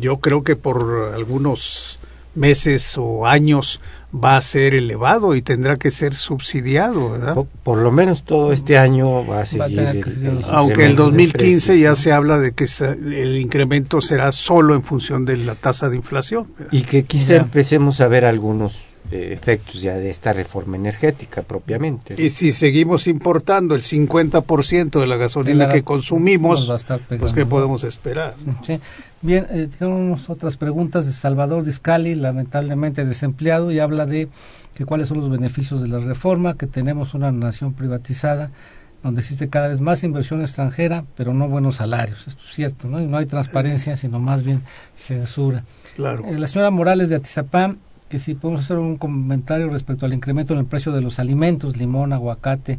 [0.00, 2.00] yo creo que por algunos
[2.34, 3.80] meses o años
[4.14, 7.34] va a ser elevado y tendrá que ser subsidiado, ¿verdad?
[7.34, 9.78] Por, por lo menos todo este año va a seguir.
[9.78, 14.32] Va a el, el, aunque el 2015 ya se habla de que el incremento será
[14.32, 16.46] solo en función de la tasa de inflación.
[16.56, 16.72] ¿verdad?
[16.72, 18.78] Y que quizá empecemos a ver algunos
[19.10, 22.20] efectos ya de esta reforma energética propiamente.
[22.20, 26.72] Y si seguimos importando el 50% de la gasolina la, que consumimos,
[27.08, 28.36] pues ¿qué podemos esperar?
[28.62, 28.80] Sí.
[29.22, 34.28] Bien, eh, tenemos otras preguntas de Salvador Discali, lamentablemente desempleado, y habla de
[34.74, 38.50] que cuáles son los beneficios de la reforma, que tenemos una nación privatizada
[39.02, 42.26] donde existe cada vez más inversión extranjera, pero no buenos salarios.
[42.26, 43.00] Esto es cierto, ¿no?
[43.00, 44.62] Y no hay transparencia, sino más bien
[44.96, 45.62] censura.
[45.94, 46.24] Claro.
[46.26, 47.78] Eh, la señora Morales de Atizapán
[48.08, 51.76] que si podemos hacer un comentario respecto al incremento en el precio de los alimentos,
[51.76, 52.78] limón, aguacate,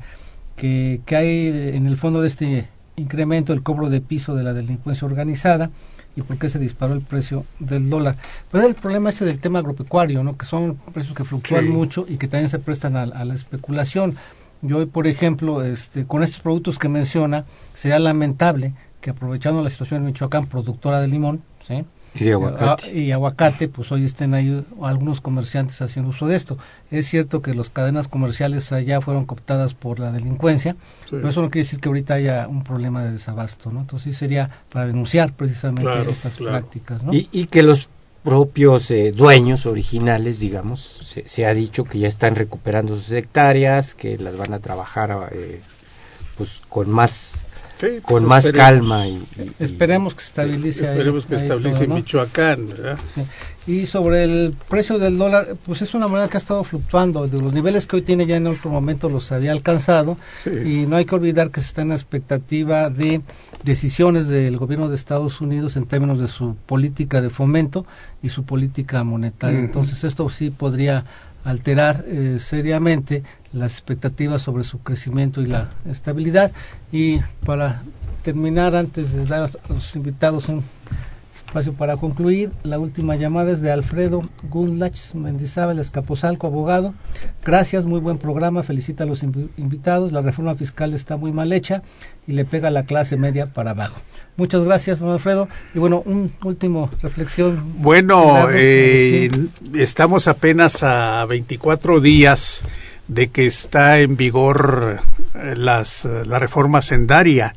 [0.55, 4.53] que, que hay en el fondo de este incremento el cobro de piso de la
[4.53, 5.69] delincuencia organizada
[6.15, 8.15] y por qué se disparó el precio del dólar.
[8.51, 10.38] Pero es el problema este del tema agropecuario, ¿no?
[10.38, 11.71] que son precios que fluctúan sí.
[11.71, 14.15] mucho y que también se prestan a, a, la especulación.
[14.61, 19.69] Yo hoy, por ejemplo, este, con estos productos que menciona, sería lamentable que aprovechando la
[19.69, 21.84] situación en Michoacán, productora de limón, ¿sí?
[22.20, 22.93] Y aguacate.
[22.93, 26.57] y aguacate, pues hoy estén ahí algunos comerciantes haciendo uso de esto.
[26.91, 31.11] Es cierto que las cadenas comerciales allá fueron cooptadas por la delincuencia, sí.
[31.11, 33.82] pero eso no quiere decir que ahorita haya un problema de desabasto, ¿no?
[33.82, 36.51] Entonces sí sería para denunciar precisamente claro, estas claro.
[36.53, 37.13] prácticas, ¿no?
[37.13, 37.89] Y, y, que los
[38.24, 43.93] propios eh, dueños originales, digamos, se, se, ha dicho que ya están recuperando sus hectáreas,
[43.93, 45.61] que las van a trabajar eh,
[46.38, 47.44] pues con más
[47.86, 49.07] Sí, con pues más esperemos, calma.
[49.07, 50.79] Y, y, esperemos que estabilice.
[50.79, 51.95] Sí, esperemos que ahí estabilice todo, ¿no?
[51.95, 52.97] Michoacán, ¿verdad?
[53.13, 53.21] Sí.
[53.67, 57.27] Y sobre el precio del dólar, pues es una moneda que ha estado fluctuando.
[57.27, 60.17] De los niveles que hoy tiene ya en otro momento los había alcanzado.
[60.45, 63.21] Y no hay que olvidar que se está en la expectativa de
[63.63, 67.88] decisiones del gobierno de Estados Unidos en términos de su política de fomento
[68.21, 69.57] y su política monetaria.
[69.57, 69.65] Uh -huh.
[69.65, 71.05] Entonces esto sí podría
[71.45, 73.23] alterar eh, seriamente
[73.53, 76.51] las expectativas sobre su crecimiento y la estabilidad.
[76.91, 77.81] Y para
[78.23, 80.63] terminar, antes de dar a los invitados un
[81.36, 86.93] espacio para concluir, la última llamada es de Alfredo Gundlach Mendizábal Escaposalco, abogado.
[87.43, 90.11] Gracias, muy buen programa, felicita a los inv invitados.
[90.11, 91.83] La reforma fiscal está muy mal hecha
[92.25, 93.99] y le pega a la clase media para abajo.
[94.38, 95.49] Muchas gracias, don Alfredo.
[95.73, 97.73] Y bueno, un último reflexión.
[97.77, 99.29] Bueno, eh,
[99.73, 102.63] estamos apenas a 24 días
[103.07, 105.01] de que está en vigor
[105.55, 107.53] las, la reforma sendaria.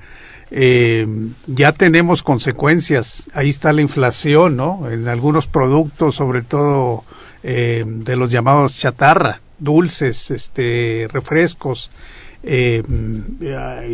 [0.51, 1.07] Eh,
[1.47, 3.29] ya tenemos consecuencias.
[3.35, 4.91] Ahí está la inflación, ¿no?
[4.91, 7.05] En algunos productos, sobre todo
[7.43, 11.91] eh, de los llamados chatarra, dulces, este, refrescos.
[12.43, 12.83] Eh,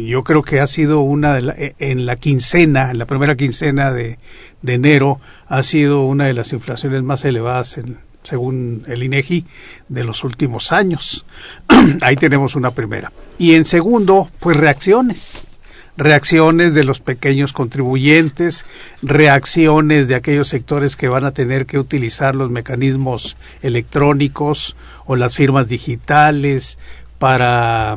[0.07, 3.91] yo creo que ha sido una de la, en la quincena, en la primera quincena
[3.91, 4.19] de,
[4.61, 9.47] de, enero, ha sido una de las inflaciones más elevadas en, según el INEGI
[9.89, 11.25] de los últimos años.
[12.03, 13.13] Ahí tenemos una primera.
[13.39, 15.49] Y en segundo, pues reacciones
[15.97, 18.65] reacciones de los pequeños contribuyentes,
[19.03, 24.77] reacciones de aquellos sectores que van a tener que utilizar los mecanismos electrónicos
[25.07, 26.79] o las firmas digitales
[27.19, 27.97] para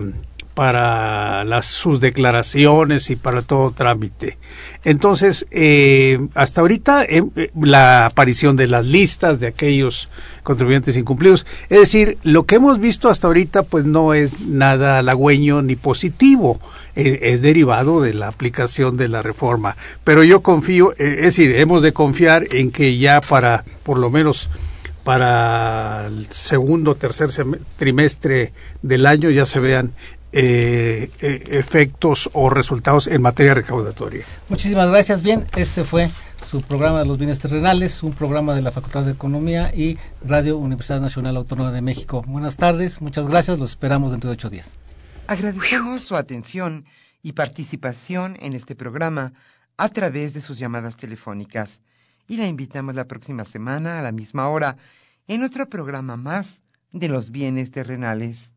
[0.58, 4.40] para las, sus declaraciones y para todo trámite.
[4.84, 10.10] Entonces, eh, hasta ahorita eh, eh, la aparición de las listas de aquellos
[10.42, 15.62] contribuyentes incumplidos, es decir, lo que hemos visto hasta ahorita pues no es nada halagüeño
[15.62, 16.60] ni positivo,
[16.96, 19.76] es derivado de la aplicación de la reforma.
[20.04, 24.50] Pero yo confío, es decir, hemos de confiar en que ya para por lo menos
[25.08, 27.30] para el segundo tercer
[27.78, 28.52] trimestre
[28.82, 34.24] del año ya se vean eh, eh, efectos o resultados en materia recaudatoria.
[34.50, 35.24] Muchísimas gracias.
[35.24, 36.12] Bien, este fue
[36.46, 40.58] su programa de los bienes terrenales, un programa de la Facultad de Economía y Radio
[40.58, 42.24] Universidad Nacional Autónoma de México.
[42.28, 44.78] Buenas tardes, muchas gracias, los esperamos dentro de ocho días.
[45.26, 46.86] Agradecemos su atención
[47.24, 49.34] y participación en este programa
[49.76, 51.82] a través de sus llamadas telefónicas
[52.28, 54.78] y la invitamos la próxima semana a la misma hora
[55.28, 56.62] en otro programa más
[56.92, 58.54] de los bienes terrenales.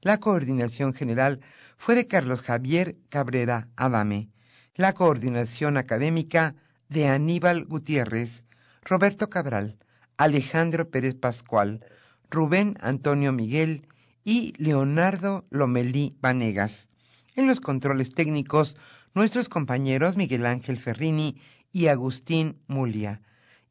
[0.00, 1.40] La coordinación general
[1.76, 4.30] fue de Carlos Javier Cabrera Adame.
[4.76, 6.54] La coordinación académica
[6.88, 8.46] de Aníbal Gutiérrez,
[8.84, 9.76] Roberto Cabral,
[10.16, 11.84] Alejandro Pérez Pascual,
[12.30, 13.88] Rubén Antonio Miguel
[14.22, 16.88] y Leonardo Lomelí Vanegas.
[17.34, 18.76] En los controles técnicos,
[19.14, 21.40] nuestros compañeros Miguel Ángel Ferrini
[21.72, 23.20] y Agustín Mulia.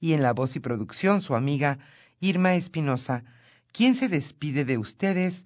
[0.01, 1.79] Y en la voz y producción, su amiga
[2.19, 3.23] Irma Espinosa,
[3.71, 5.45] quien se despide de ustedes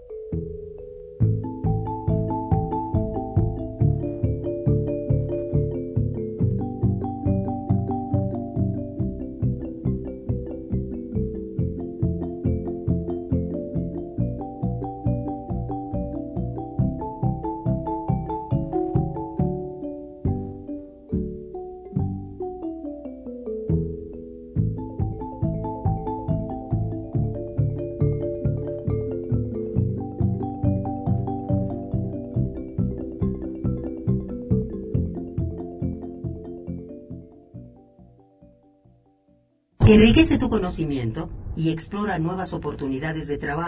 [39.93, 43.59] Enriquece tu conocimiento y explora nuevas oportunidades de trabajo.